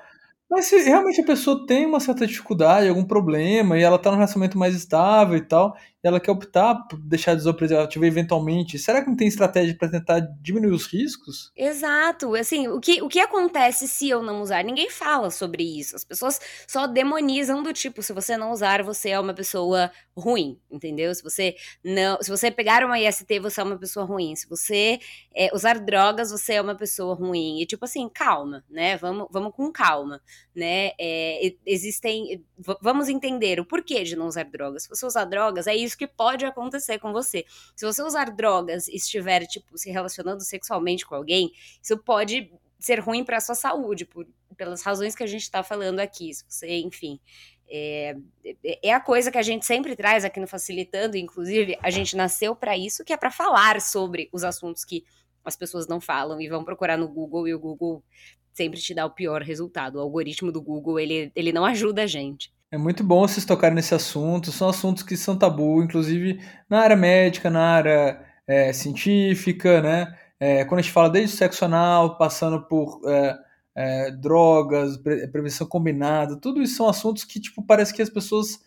[0.51, 4.17] Mas se realmente a pessoa tem uma certa dificuldade, algum problema, e ela tá num
[4.17, 8.79] relacionamento mais estável e tal, ela quer optar por deixar de usar o preservativo eventualmente,
[8.79, 11.53] será que não tem estratégia para tentar diminuir os riscos?
[11.57, 12.35] Exato.
[12.35, 14.65] Assim, o que, o que acontece se eu não usar?
[14.65, 15.95] Ninguém fala sobre isso.
[15.95, 20.59] As pessoas só demonizam do tipo, se você não usar, você é uma pessoa ruim,
[20.71, 21.15] entendeu?
[21.15, 24.35] Se você não, se você pegar uma IST, você é uma pessoa ruim.
[24.35, 24.99] Se você
[25.35, 27.61] é, usar drogas, você é uma pessoa ruim.
[27.61, 28.97] E tipo assim, calma, né?
[28.97, 30.21] Vamos, vamos com calma
[30.55, 30.91] né?
[30.99, 32.45] É, existem.
[32.83, 34.83] Vamos entender o porquê de não usar drogas.
[34.83, 37.45] Se você usar drogas, é isso que pode acontecer com você.
[37.77, 43.01] Se você usar drogas e estiver, tipo, se relacionando sexualmente com alguém, isso pode ser
[43.01, 44.27] ruim para a sua saúde, por,
[44.57, 46.33] pelas razões que a gente está falando aqui.
[46.35, 47.21] Se você, enfim.
[47.73, 48.17] É,
[48.83, 52.57] é, a coisa que a gente sempre traz aqui no Facilitando, inclusive, a gente nasceu
[52.57, 55.05] para isso, que é para falar sobre os assuntos que
[55.45, 58.03] as pessoas não falam e vão procurar no Google e o Google
[58.53, 59.97] sempre te dá o pior resultado.
[59.97, 62.53] O algoritmo do Google, ele, ele não ajuda a gente.
[62.73, 64.53] É muito bom vocês tocarem nesse assunto.
[64.53, 70.17] São assuntos que são tabu, inclusive na área médica, na área é, científica, né?
[70.39, 73.39] É, quando a gente fala desde sexo anal, passando por é,
[73.75, 78.61] é drogas, pre prevenção combinada, tudo isso são assuntos que, tipo, parece que as pessoas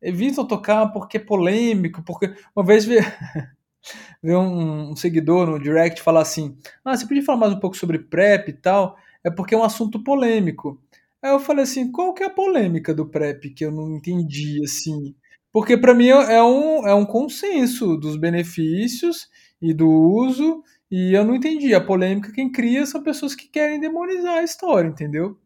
[0.00, 2.96] evitam tocar porque é polêmico, porque uma vez vi,
[4.22, 7.76] vi um, um seguidor no direct falar assim, ah, você podia falar mais um pouco
[7.76, 8.96] sobre PrEP e tal?
[9.24, 10.80] é porque é um assunto polêmico.
[11.22, 14.60] Aí eu falei assim, qual que é a polêmica do PrEP que eu não entendi
[14.64, 15.14] assim?
[15.52, 19.28] Porque para mim é um, é um consenso dos benefícios
[19.60, 21.74] e do uso, e eu não entendi.
[21.74, 25.36] A polêmica quem cria são pessoas que querem demonizar a história, entendeu?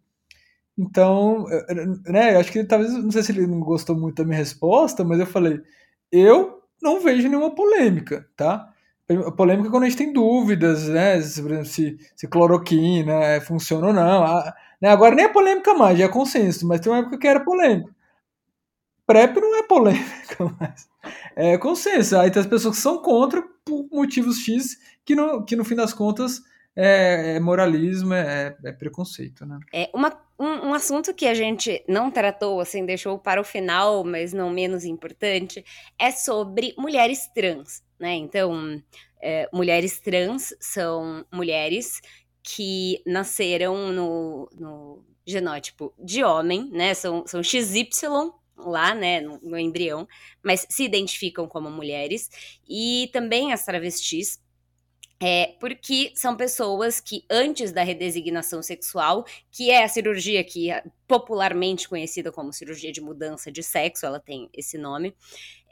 [0.79, 1.45] Então,
[2.07, 5.21] né, acho que talvez, não sei se ele não gostou muito da minha resposta, mas
[5.21, 5.61] eu falei,
[6.11, 8.69] eu não vejo nenhuma polêmica, tá?
[9.11, 11.21] A polêmica é quando a gente tem dúvidas, né?
[11.21, 14.25] Se, se cloroquina é, funciona ou não.
[14.25, 14.55] A,
[14.85, 14.91] né?
[14.91, 17.91] Agora nem é polêmica mais, já é consenso, mas tem uma época que era polêmica.
[19.07, 20.87] PrEP não é polêmica mais.
[21.35, 22.19] É consenso.
[22.19, 25.75] Aí tem as pessoas que são contra por motivos X, que no, que no fim
[25.75, 26.43] das contas
[26.77, 29.59] é, é moralismo, é, é, preconceito, né?
[29.73, 34.05] É uma, um, um, assunto que a gente não tratou, assim, deixou para o final,
[34.05, 35.65] mas não menos importante,
[35.99, 38.15] é sobre mulheres trans né?
[38.17, 38.83] Então,
[39.21, 42.01] é, mulheres trans são mulheres
[42.45, 46.93] que nasceram no, no genótipo de homem, né?
[46.93, 47.89] São, são XY
[48.57, 50.07] lá, né, no, no, embrião,
[50.43, 52.31] mas se identificam como mulheres,
[52.69, 54.41] e também as travestis,
[55.21, 60.85] é, porque são pessoas que antes da redesignação sexual, que é a cirurgia que é
[61.09, 65.17] popularmente conhecida como cirurgia de mudança de sexo, ela tem esse nome,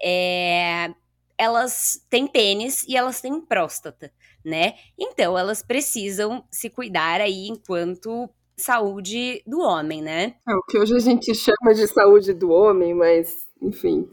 [0.02, 0.92] é,
[1.38, 4.12] elas têm pênis e elas têm próstata,
[4.44, 4.74] né?
[4.98, 10.34] Então elas precisam se cuidar aí enquanto saúde do homem, né?
[10.48, 14.06] É o que hoje a gente chama de saúde do homem, mas enfim.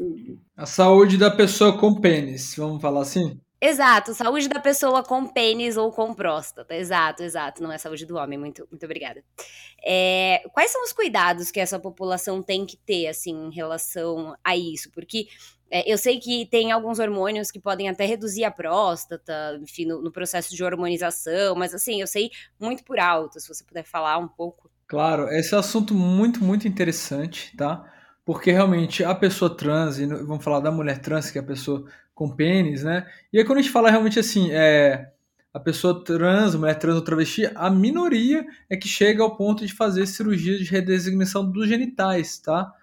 [0.56, 3.40] A saúde da pessoa com pênis, vamos falar assim?
[3.62, 6.74] Exato, saúde da pessoa com pênis ou com próstata.
[6.74, 7.62] Exato, exato.
[7.62, 8.40] Não é saúde do homem.
[8.40, 9.22] Muito, muito obrigada.
[9.86, 14.56] É, quais são os cuidados que essa população tem que ter, assim, em relação a
[14.56, 14.90] isso?
[14.92, 15.28] Porque
[15.72, 20.02] é, eu sei que tem alguns hormônios que podem até reduzir a próstata, enfim, no,
[20.02, 24.18] no, processo de hormonização, mas assim, eu sei muito por alto, se você puder falar
[24.18, 24.70] um pouco.
[24.88, 27.86] Claro, esse é um assunto muito, muito interessante, tá?
[28.26, 31.86] Porque realmente a pessoa trans, e vamos falar da mulher trans, que é a pessoa
[32.16, 33.08] com pênis, né?
[33.32, 35.12] E aí quando a gente fala realmente assim, é,
[35.54, 39.74] a pessoa trans, mulher trans ou travesti, a minoria é que chega ao ponto de
[39.74, 42.74] fazer cirurgia de redesignação dos genitais, tá?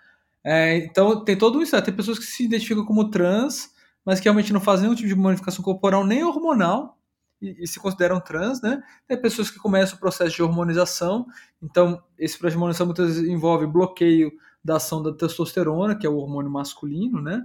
[0.49, 1.80] É, então tem todo isso.
[1.82, 3.68] Tem pessoas que se identificam como trans,
[4.05, 6.97] mas que realmente não fazem nenhum tipo de modificação corporal nem hormonal
[7.42, 8.80] e, e, se consideram trans, né?
[9.09, 11.26] Tem pessoas que começam o processo de hormonização.
[11.61, 14.30] Então esse processo de hormonização muitas vezes envolve bloqueio
[14.64, 17.42] da ação da testosterona, que é o hormônio masculino, né?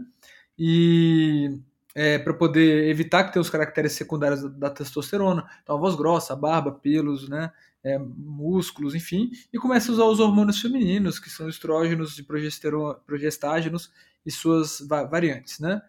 [0.57, 1.59] E
[1.95, 5.95] é, para poder evitar que tenha os caracteres secundários da, da testosterona, então a voz
[5.95, 7.51] grossa, a barba, pelos, né?
[7.83, 12.25] É, músculos, enfim, e começa a usar os hormônios femininos, que são estrógenos e
[13.05, 13.91] progestágenos
[14.25, 14.79] e suas
[15.09, 15.81] variantes, né?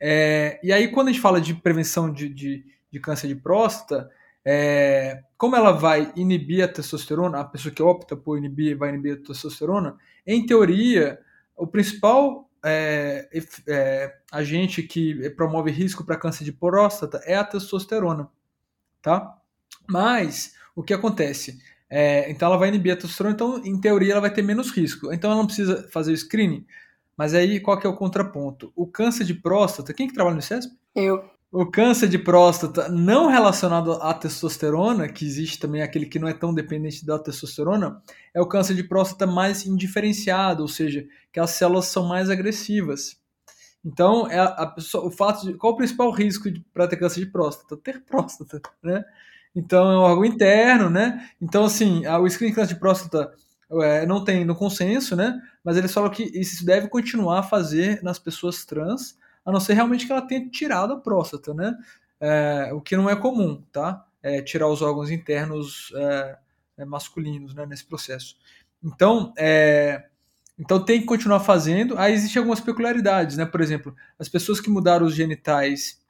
[0.00, 4.08] É, e aí, quando a gente fala de prevenção de, de, de câncer de próstata,
[4.44, 9.14] é, como ela vai inibir a testosterona, a pessoa que opta por inibir vai inibir
[9.14, 11.18] a testosterona, em teoria,
[11.56, 13.28] o principal é,
[13.66, 18.28] é, agente que promove risco para câncer de próstata é a testosterona,
[19.02, 19.36] tá?
[19.88, 21.58] Mas o que acontece?
[21.90, 25.12] É, então ela vai inibir a testosterona, então em teoria ela vai ter menos risco.
[25.12, 26.64] Então ela não precisa fazer o screening.
[27.16, 28.72] Mas aí qual que é o contraponto?
[28.76, 30.72] O câncer de próstata, quem que trabalha no ICESP?
[30.94, 31.24] Eu.
[31.50, 36.32] O câncer de próstata não relacionado à testosterona, que existe também aquele que não é
[36.32, 38.00] tão dependente da testosterona,
[38.32, 43.16] é o câncer de próstata mais indiferenciado, ou seja, que as células são mais agressivas.
[43.84, 45.54] Então, é a, a o fato de.
[45.54, 47.76] Qual o principal risco para ter câncer de próstata?
[47.78, 49.02] Ter próstata, né?
[49.58, 51.28] Então, é um órgão interno, né?
[51.42, 53.34] Então, assim, o screening de próstata
[53.82, 55.36] é, não tem no consenso, né?
[55.64, 59.74] Mas eles falam que isso deve continuar a fazer nas pessoas trans a não ser
[59.74, 61.76] realmente que ela tenha tirado a próstata, né?
[62.20, 64.06] É, o que não é comum, tá?
[64.22, 66.38] É, tirar os órgãos internos é,
[66.78, 68.36] é masculinos né, nesse processo.
[68.80, 70.04] Então, é,
[70.56, 71.98] então tem que continuar fazendo.
[71.98, 73.44] Aí existem algumas peculiaridades, né?
[73.44, 76.00] Por exemplo, as pessoas que mudaram os genitais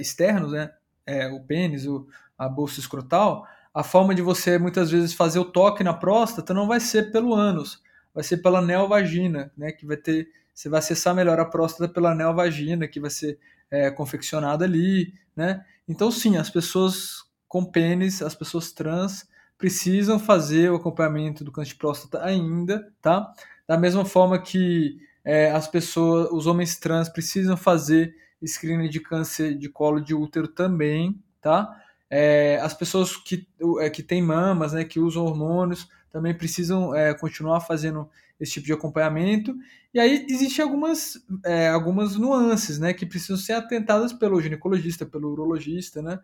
[0.00, 0.70] externos, né?
[1.32, 2.06] o pênis, o,
[2.38, 6.66] a bolsa escrotal, a forma de você muitas vezes fazer o toque na próstata não
[6.66, 7.82] vai ser pelo ânus,
[8.14, 9.72] vai ser pela neovagina, né?
[9.72, 13.38] Que vai ter você vai acessar melhor a próstata pela neovagina, que vai ser
[13.70, 15.62] é, confeccionada ali, né?
[15.86, 19.28] Então, sim, as pessoas com pênis, as pessoas trans,
[19.58, 23.30] precisam fazer o acompanhamento do câncer de próstata ainda, tá?
[23.66, 29.56] Da mesma forma que é, as pessoas, os homens trans precisam fazer screening de câncer
[29.56, 31.68] de colo de útero também, tá?
[32.10, 33.46] É, as pessoas que,
[33.80, 38.66] é, que têm mamas, né, que usam hormônios, também precisam é, continuar fazendo esse tipo
[38.66, 39.54] de acompanhamento.
[39.92, 45.30] E aí existem algumas, é, algumas nuances, né, que precisam ser atentadas pelo ginecologista, pelo
[45.30, 46.18] urologista, né,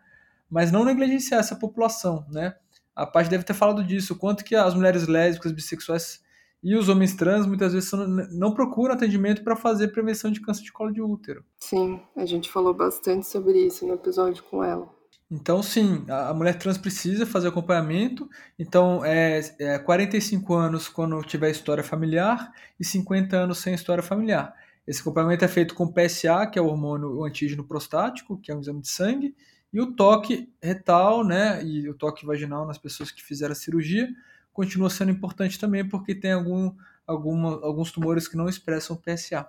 [0.51, 2.55] mas não negligenciar essa população, né.
[2.95, 6.23] A parte deve ter falado disso, quanto que as mulheres lésbicas, bissexuais
[6.63, 7.91] e os homens trans muitas vezes
[8.31, 11.45] não procuram atendimento para fazer prevenção de câncer de colo de útero.
[11.59, 14.89] Sim, a gente falou bastante sobre isso no episódio com ela.
[15.35, 18.29] Então, sim, a mulher trans precisa fazer acompanhamento.
[18.59, 24.55] Então, é, é 45 anos quando tiver história familiar e 50 anos sem história familiar.
[24.87, 28.61] Esse acompanhamento é feito com PSA, que é o hormônio antígeno prostático, que é um
[28.61, 29.35] exame de sangue,
[29.73, 34.11] e o toque retal, né, e o toque vaginal nas pessoas que fizeram a cirurgia,
[34.53, 36.75] continua sendo importante também porque tem algum,
[37.07, 39.49] alguma, alguns tumores que não expressam PSA.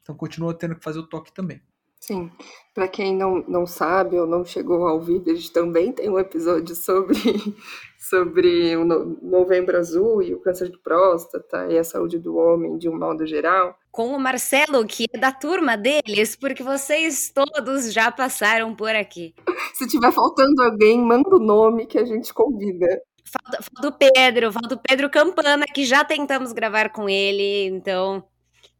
[0.00, 1.60] Então, continua tendo que fazer o toque também.
[2.06, 2.30] Sim,
[2.74, 6.18] para quem não, não sabe ou não chegou a ouvir, a gente também tem um
[6.18, 7.16] episódio sobre,
[8.10, 12.90] sobre o Novembro Azul e o câncer de próstata e a saúde do homem de
[12.90, 13.74] um modo geral.
[13.90, 19.34] Com o Marcelo, que é da turma deles, porque vocês todos já passaram por aqui.
[19.72, 22.86] Se tiver faltando alguém, manda o nome que a gente convida.
[23.24, 28.22] Falta, falta o Pedro, falta o Pedro Campana, que já tentamos gravar com ele, então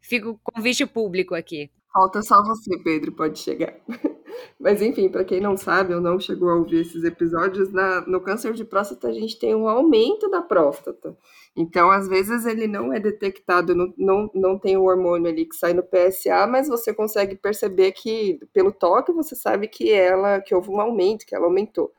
[0.02, 1.70] fica o convite público aqui.
[1.94, 3.72] Falta só você, Pedro, pode chegar.
[4.58, 8.20] Mas enfim, para quem não sabe ou não chegou a ouvir esses episódios, na, no
[8.20, 11.16] câncer de próstata a gente tem um aumento da próstata.
[11.56, 15.54] Então, às vezes, ele não é detectado, não, não, não tem o hormônio ali que
[15.54, 20.52] sai no PSA, mas você consegue perceber que, pelo toque, você sabe que ela que
[20.52, 21.92] houve um aumento, que ela aumentou.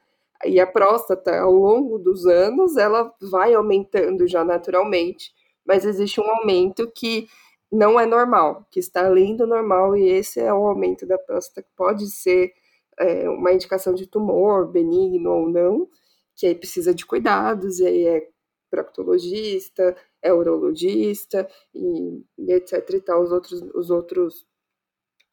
[0.43, 5.31] E a próstata, ao longo dos anos, ela vai aumentando já naturalmente,
[5.65, 7.27] mas existe um aumento que
[7.75, 11.61] não é normal, que está além do normal, e esse é o aumento da próstata,
[11.61, 12.53] que pode ser
[12.97, 15.89] é, uma indicação de tumor, benigno ou não,
[16.35, 18.27] que aí precisa de cuidados, e aí é
[18.69, 24.45] proctologista, é urologista, e, etc e tal, os outros, os outros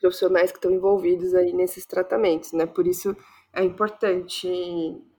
[0.00, 2.66] profissionais que estão envolvidos aí nesses tratamentos, né?
[2.66, 3.16] Por isso
[3.52, 4.48] é importante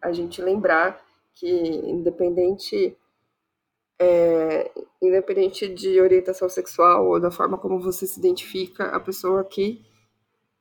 [0.01, 1.01] a gente lembrar
[1.33, 2.97] que, independente
[3.99, 4.71] é,
[5.01, 9.81] independente de orientação sexual ou da forma como você se identifica, a pessoa que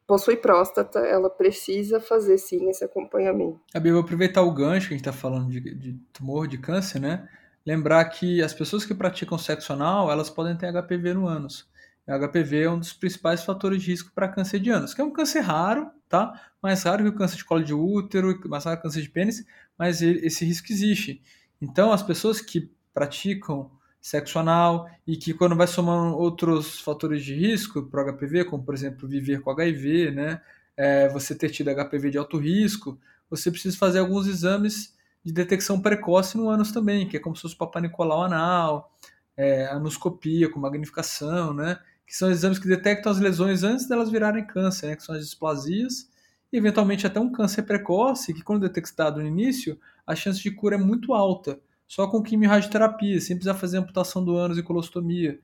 [0.07, 3.61] possui próstata, ela precisa fazer sim esse acompanhamento.
[3.75, 6.59] A Bia, vou aproveitar o gancho que a gente está falando de, de, tumor, de
[6.59, 7.29] câncer, né?
[7.65, 11.71] Lembrar que as pessoas que praticam sexo anal, elas podem ter HPV no ânus.
[12.07, 15.05] O HPV é um dos principais fatores de risco para câncer de ânus, que é
[15.05, 16.33] um câncer raro, tá?
[16.61, 19.09] Mais raro que o câncer de colo de útero, mais raro que o câncer de
[19.09, 19.47] pênis,
[19.79, 21.23] mas esse risco existe.
[21.61, 23.71] Então, as pessoas que praticam
[24.03, 28.65] sexo anal e que quando vai somando outros fatores de risco para o HPV, como
[28.65, 30.41] por exemplo viver com HIV, né,
[30.77, 32.99] é, você ter tido HPV de alto risco,
[33.31, 37.43] você precisa fazer alguns exames de detecção precoce no ânus também, que é como se
[37.43, 38.93] fosse o Papa Nicolau anal,
[39.37, 44.45] é, anoscopia com magnificação, né, que são exames que detectam as lesões antes delas virarem
[44.45, 46.11] câncer, né, que são as displasias,
[46.53, 50.75] e eventualmente até um câncer precoce, que quando detectado no início, a chance de cura
[50.75, 51.61] é muito alta
[51.93, 55.39] só com quimio-radioterapia, sem precisar fazer amputação do ânus e colostomia.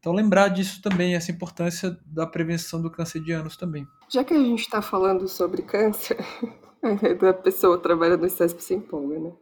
[0.00, 3.86] Então lembrar disso também, essa importância da prevenção do câncer de ânus também.
[4.08, 6.16] Já que a gente está falando sobre câncer,
[7.20, 9.32] da pessoa trabalhando no CESP se empolga, né?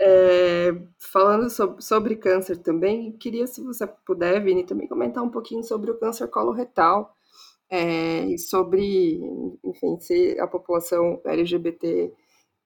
[0.00, 0.80] É,
[1.12, 5.90] falando sobre, sobre, câncer também, queria, se você puder, Vini, também comentar um pouquinho sobre
[5.90, 7.16] o câncer coloretal
[7.68, 9.20] é, e sobre,
[9.64, 12.12] enfim, se a população LGBT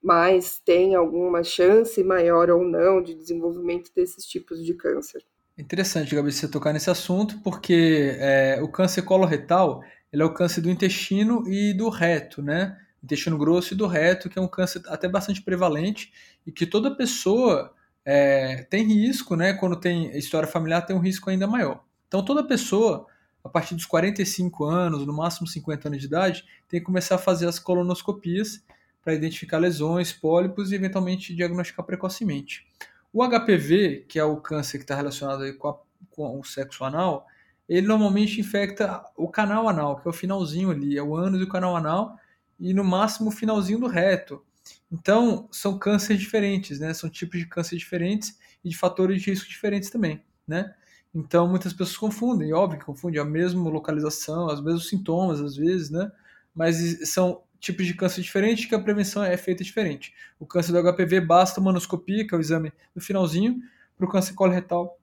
[0.04, 5.24] mais tem alguma chance maior ou não de desenvolvimento desses tipos de câncer.
[5.56, 9.82] Interessante, Gabi, você tocar nesse assunto, porque é, o câncer coloretal
[10.12, 12.78] ele é o câncer do intestino e do reto, né?
[13.02, 16.12] Intestino grosso e do reto, que é um câncer até bastante prevalente
[16.46, 17.72] e que toda pessoa
[18.04, 19.54] é, tem risco, né?
[19.54, 21.82] Quando tem história familiar, tem um risco ainda maior.
[22.06, 23.06] Então, toda pessoa,
[23.42, 27.18] a partir dos 45 anos, no máximo 50 anos de idade, tem que começar a
[27.18, 28.62] fazer as colonoscopias
[29.04, 32.66] para identificar lesões, pólipos e eventualmente diagnosticar precocemente.
[33.12, 35.76] O HPV, que é o câncer que está relacionado com, a,
[36.10, 37.26] com o sexo anal,
[37.68, 41.44] ele normalmente infecta o canal anal, que é o finalzinho ali, é o ânus e
[41.44, 42.18] o canal anal,
[42.58, 44.42] e no máximo o finalzinho do reto.
[44.90, 46.92] Então, são cânceres diferentes, né?
[46.94, 50.74] São tipos de câncer diferentes e de fatores de risco diferentes também, né?
[51.14, 55.90] Então, muitas pessoas confundem, óbvio que confundem a mesma localização, os mesmos sintomas às vezes,
[55.90, 56.10] né?
[56.54, 60.14] Mas são tipos de câncer diferentes que a prevenção é feita diferente.
[60.38, 63.60] O câncer do HPV basta uma manoscopia, que é o exame no finalzinho,
[63.96, 64.98] para o câncer coloretal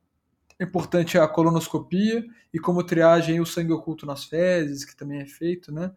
[0.61, 5.25] é importante a colonoscopia e como triagem o sangue oculto nas fezes, que também é
[5.25, 5.91] feito, né?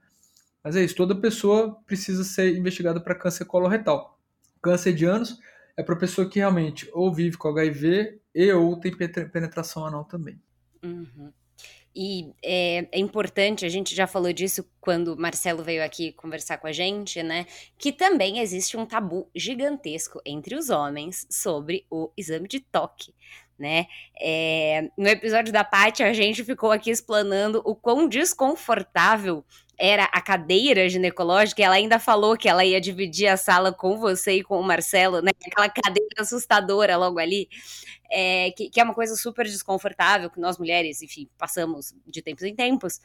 [0.62, 4.18] Mas é isso, toda pessoa precisa ser investigada para câncer coloretal.
[4.62, 5.38] Câncer de ânus
[5.76, 10.40] é para pessoa que realmente ou vive com HIV e ou tem penetração anal também.
[10.82, 11.30] Uhum.
[11.96, 16.58] E é, é, importante, a gente já falou disso quando o Marcelo veio aqui conversar
[16.58, 17.46] com a gente, né?
[17.78, 23.14] Que também existe um tabu gigantesco entre os homens sobre o exame de toque
[23.58, 23.86] né?
[24.20, 29.44] É, no episódio da Paty, a gente ficou aqui explanando o quão desconfortável
[29.78, 34.34] era a cadeira ginecológica, ela ainda falou que ela ia dividir a sala com você
[34.34, 35.30] e com o Marcelo, né?
[35.46, 37.48] Aquela cadeira assustadora logo ali,
[38.10, 42.44] é, que, que, é uma coisa super desconfortável, que nós mulheres, enfim, passamos de tempos
[42.44, 43.00] em tempos.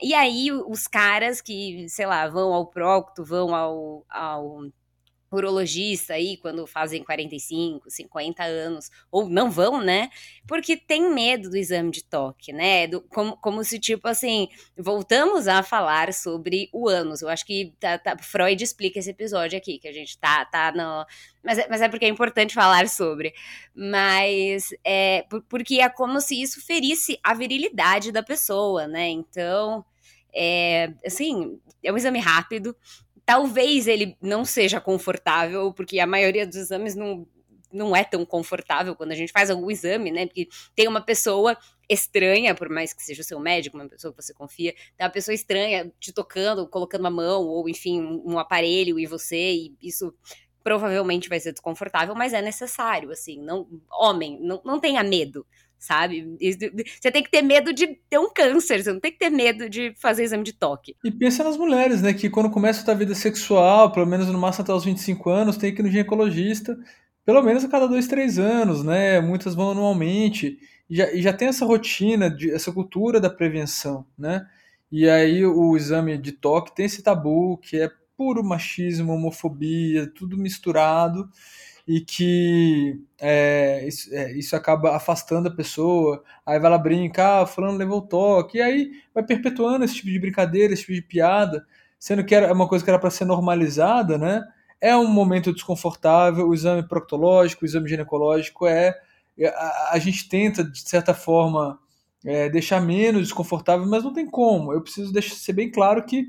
[0.00, 4.64] E aí, os caras que, sei lá, vão ao prócto, vão ao, ao
[5.36, 10.10] urologista aí quando fazem 45, 50 anos, ou não vão, né?
[10.46, 12.86] Porque tem medo do exame de toque, né?
[12.86, 17.22] Do, como, como se, tipo assim, voltamos a falar sobre o ânus.
[17.22, 20.72] Eu acho que tá, tá, Freud explica esse episódio aqui, que a gente tá, tá
[20.72, 21.06] no.
[21.42, 23.34] Mas, é, mas é porque é importante falar sobre.
[23.74, 29.08] Mas é porque é como se isso ferisse a virilidade da pessoa, né?
[29.08, 29.84] Então.
[30.36, 32.74] É, assim, é um exame rápido,
[33.26, 37.26] Talvez ele não seja confortável, porque a maioria dos exames não,
[37.72, 40.26] não é tão confortável quando a gente faz algum exame, né?
[40.26, 41.56] Porque tem uma pessoa
[41.88, 45.10] estranha, por mais que seja o seu médico, uma pessoa que você confia, tem uma
[45.10, 50.14] pessoa estranha te tocando, colocando uma mão, ou enfim, um, aparelho e você, e isso
[50.62, 55.46] provavelmente vai ser desconfortável, mas é necessário, assim, não, homem, não, não tenha medo,
[55.84, 56.36] sabe?
[57.00, 59.68] Você tem que ter medo de ter um câncer, você não tem que ter medo
[59.68, 60.96] de fazer exame de toque.
[61.04, 62.14] E pensa nas mulheres, né?
[62.14, 65.74] Que quando começa a vida sexual, pelo menos no máximo até os 25 anos, tem
[65.74, 66.78] que ir no ginecologista,
[67.24, 69.20] pelo menos a cada dois, três anos, né?
[69.20, 70.58] Muitas vão anualmente.
[70.88, 74.46] E já, e já tem essa rotina, de, essa cultura da prevenção, né?
[74.90, 80.38] E aí o exame de toque tem esse tabu que é puro machismo, homofobia, tudo
[80.38, 81.28] misturado
[81.86, 87.46] e que é, isso, é, isso, acaba afastando a pessoa, aí vai lá brincar, ah,
[87.46, 91.02] fulano levou o toque, e aí vai perpetuando esse tipo de brincadeira, esse tipo de
[91.02, 91.64] piada,
[91.98, 94.42] sendo que era uma coisa que era para ser normalizada, né?
[94.80, 98.94] É um momento desconfortável, o exame proctológico, o exame ginecológico é.
[99.56, 101.78] A, a gente tenta, de certa forma,
[102.24, 104.72] é, deixar menos desconfortável, mas não tem como.
[104.72, 106.26] Eu preciso deixar, ser bem claro que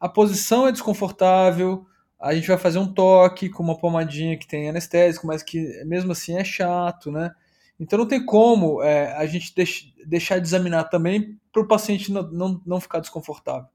[0.00, 1.86] a posição é desconfortável,
[2.20, 6.12] a gente vai fazer um toque com uma pomadinha que tem anestésico, mas que mesmo
[6.12, 7.32] assim é chato, né?
[7.78, 12.12] Então não tem como é, a gente deix, deixar de examinar também para o paciente
[12.12, 13.68] não, não, não ficar desconfortável.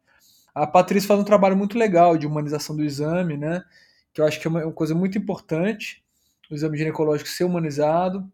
[0.54, 3.64] A Patrícia faz um trabalho muito legal de humanização do exame, né?
[4.14, 6.04] Que eu acho que é uma coisa muito importante,
[6.50, 8.30] o exame ginecológico ser humanizado.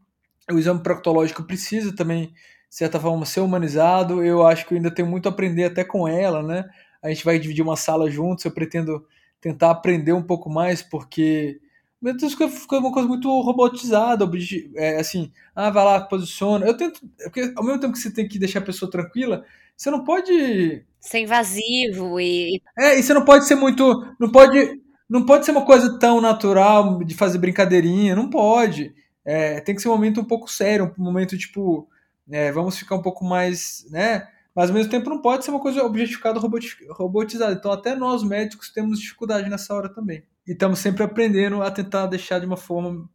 [0.49, 4.23] O exame proctológico precisa também, de certa forma, ser humanizado.
[4.23, 6.65] Eu acho que eu ainda tenho muito a aprender até com ela, né?
[7.01, 9.05] A gente vai dividir uma sala juntos, eu pretendo
[9.45, 11.61] tentar aprender um pouco mais, porque
[12.01, 14.27] meu Deus, fica uma coisa muito robotizada,
[14.75, 16.65] é, assim, ah, vai lá, posiciona.
[16.65, 19.45] Eu tento, porque ao mesmo tempo que você tem que deixar a pessoa tranquila,
[19.77, 24.81] você não pode ser invasivo e é, e você não pode ser muito, não pode,
[25.07, 28.95] não pode ser uma coisa tão natural de fazer brincadeirinha, não pode.
[29.23, 31.87] É, tem que ser um momento um pouco sério, um momento tipo,
[32.31, 34.27] é, vamos ficar um pouco mais, né?
[34.55, 37.53] Mas ao mesmo tempo não pode ser uma coisa objetificada, robotizada.
[37.53, 40.23] Então até nós médicos temos dificuldade nessa hora também.
[40.47, 43.09] E estamos sempre aprendendo a tentar deixar de uma forma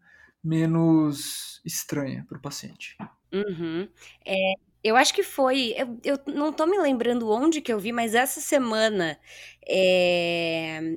[0.44, 2.96] menos estranha para o paciente.
[3.32, 3.88] Uhum.
[4.26, 5.74] É, eu acho que foi.
[5.76, 9.18] Eu, eu não tô me lembrando onde que eu vi, mas essa semana.
[9.68, 10.96] É,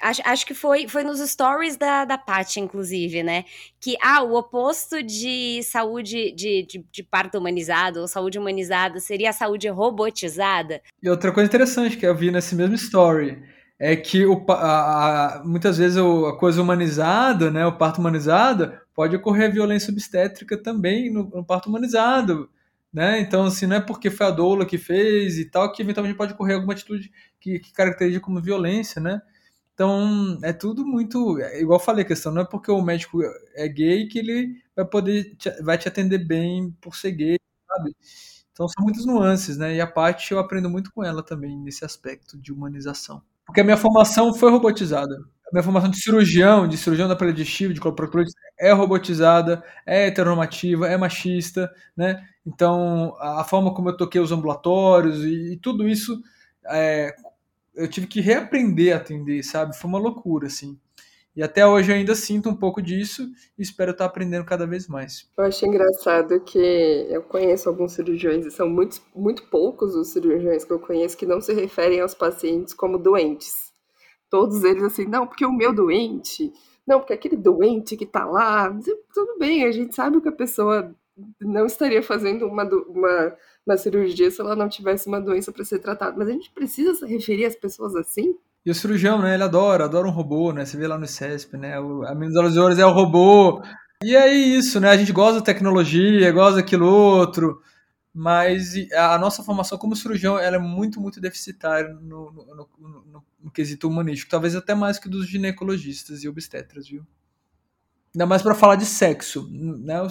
[0.00, 3.44] acho, acho que foi, foi nos stories da, da Paty, inclusive, né?
[3.80, 9.30] Que ah, o oposto de saúde de, de, de parto humanizado ou saúde humanizada seria
[9.30, 10.80] a saúde robotizada.
[11.02, 13.42] E outra coisa interessante que eu vi nesse mesmo story
[13.78, 19.16] é que o, a, a, muitas vezes a coisa humanizada, né, o parto humanizado, pode
[19.16, 22.48] ocorrer violência obstétrica também no, no parto humanizado
[22.94, 23.18] né?
[23.20, 26.32] Então, assim, não é porque foi a doula que fez e tal que eventualmente pode
[26.32, 29.20] ocorrer alguma atitude que, que caracteriza como violência, né?
[29.74, 31.40] Então, é tudo muito.
[31.40, 33.20] É, igual eu falei, a questão não é porque o médico
[33.54, 37.36] é gay que ele vai poder te, vai te atender bem por ser gay,
[37.68, 37.96] sabe?
[38.52, 39.74] Então, são muitas nuances, né?
[39.74, 43.22] E a parte eu aprendo muito com ela também nesse aspecto de humanização.
[43.44, 45.16] Porque a minha formação foi robotizada
[45.52, 50.96] minha formação de cirurgião, de cirurgião da digestiva, de coloproctologista, é robotizada, é heteronormativa, é
[50.96, 52.26] machista, né?
[52.46, 56.20] Então, a forma como eu toquei os ambulatórios e, e tudo isso,
[56.66, 57.14] é,
[57.74, 59.76] eu tive que reaprender a atender, sabe?
[59.76, 60.78] Foi uma loucura, assim.
[61.36, 63.28] E até hoje eu ainda sinto um pouco disso
[63.58, 65.28] e espero estar aprendendo cada vez mais.
[65.36, 66.58] Eu acho engraçado que
[67.10, 71.26] eu conheço alguns cirurgiões, e são muito, muito poucos os cirurgiões que eu conheço que
[71.26, 73.63] não se referem aos pacientes como doentes
[74.30, 76.52] todos eles assim, não, porque o meu doente,
[76.86, 78.70] não, porque aquele doente que tá lá,
[79.12, 80.94] tudo bem, a gente sabe que a pessoa
[81.40, 83.32] não estaria fazendo uma, uma,
[83.66, 86.94] uma cirurgia se ela não tivesse uma doença para ser tratada, mas a gente precisa
[86.94, 88.34] se referir às pessoas assim?
[88.66, 91.56] E o cirurgião, né, ele adora, adora um robô, né, você vê lá no CESP,
[91.56, 93.62] né, o, a Minas das Horas é o robô,
[94.02, 97.60] e é isso, né, a gente gosta da tecnologia, gosta daquilo outro,
[98.14, 103.50] mas a nossa formação como cirurgião ela é muito, muito deficitária no, no, no, no,
[103.50, 107.04] quesito humanístico, talvez até mais que dos ginecologistas e obstetras, viu?
[108.14, 110.00] Ainda mais para falar de sexo, né?
[110.00, 110.06] O,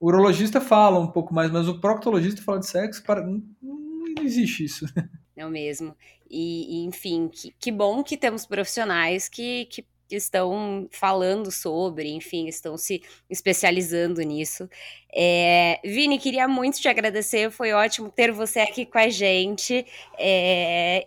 [0.00, 4.24] o, urologista fala um pouco mais, mas o proctologista fala de sexo, para, não, não
[4.24, 4.86] existe isso.
[5.36, 5.96] Não mesmo.
[6.30, 9.84] E, e enfim, que, que, bom que temos profissionais que, que
[10.16, 14.68] estão falando sobre, enfim, estão se especializando nisso.
[15.14, 19.86] É, Vini, queria muito te agradecer, foi ótimo ter você aqui com a gente.
[20.18, 21.06] É,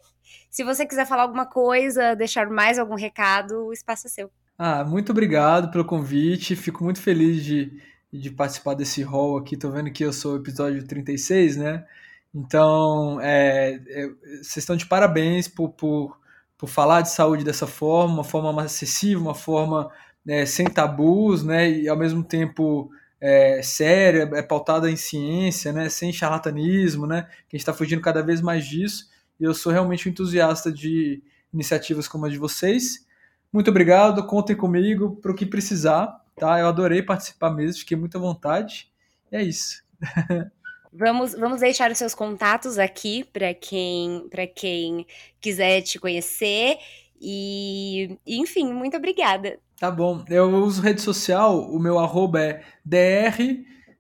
[0.50, 4.32] se você quiser falar alguma coisa, deixar mais algum recado, o espaço é seu.
[4.58, 7.80] Ah, muito obrigado pelo convite, fico muito feliz de,
[8.12, 9.56] de participar desse hall aqui.
[9.56, 11.86] Tô vendo que eu sou episódio 36, né?
[12.34, 14.08] Então, é, é,
[14.42, 16.18] vocês estão de parabéns por, por
[16.58, 19.92] por falar de saúde dessa forma, uma forma mais acessível, uma forma
[20.26, 22.90] né, sem tabus, né, e ao mesmo tempo
[23.22, 28.02] é, séria, é pautada em ciência, né, sem charlatanismo, né, que a gente está fugindo
[28.02, 31.22] cada vez mais disso, e eu sou realmente um entusiasta de
[31.54, 33.06] iniciativas como a de vocês.
[33.54, 36.60] Muito obrigado, contem comigo para o que precisar, tá?
[36.60, 38.92] Eu adorei participar mesmo, fiquei muito à vontade,
[39.32, 39.84] e é isso.
[40.98, 45.06] Vamos, vamos deixar os seus contatos aqui para quem, quem
[45.40, 46.80] quiser te conhecer.
[47.22, 49.60] E, enfim, muito obrigada.
[49.80, 50.26] Tá bom.
[50.28, 53.44] Eu uso rede social, o meu arroba é dr,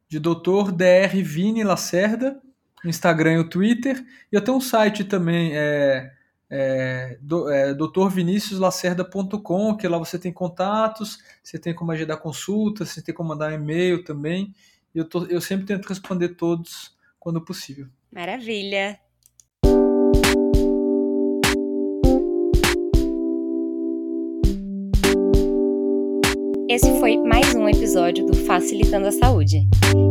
[0.09, 2.41] de doutor, dr Vini Lacerda,
[2.83, 4.03] Instagram e o Twitter.
[4.31, 6.11] E eu tenho um site também, é,
[6.49, 13.03] é, do, é doutorviniciuslacerda.com, que lá você tem contatos, você tem como agendar consulta, você
[13.03, 14.51] tem como mandar e-mail também
[14.97, 17.85] eu, tô, eu sempre tento responder todos quando possível.
[18.11, 18.99] Maravilha!
[26.69, 29.67] Esse foi mais um episódio do Facilitando a Saúde.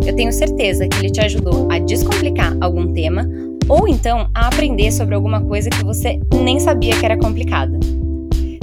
[0.07, 3.27] Eu tenho certeza que ele te ajudou a descomplicar algum tema
[3.69, 7.79] ou então a aprender sobre alguma coisa que você nem sabia que era complicada.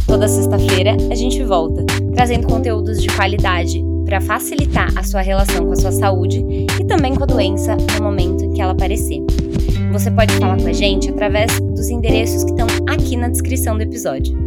[0.07, 5.71] Toda sexta-feira a gente volta, trazendo conteúdos de qualidade para facilitar a sua relação com
[5.71, 6.45] a sua saúde
[6.79, 9.19] e também com a doença no momento em que ela aparecer.
[9.91, 13.81] Você pode falar com a gente através dos endereços que estão aqui na descrição do
[13.81, 14.37] episódio.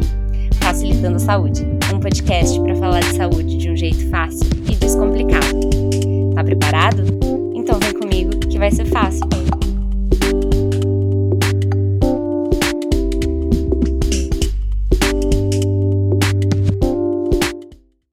[0.60, 5.58] Facilitando a Saúde, um podcast para falar de saúde de um jeito fácil e descomplicado.
[6.36, 7.02] Tá preparado?
[7.52, 9.26] Então vem comigo que vai ser fácil.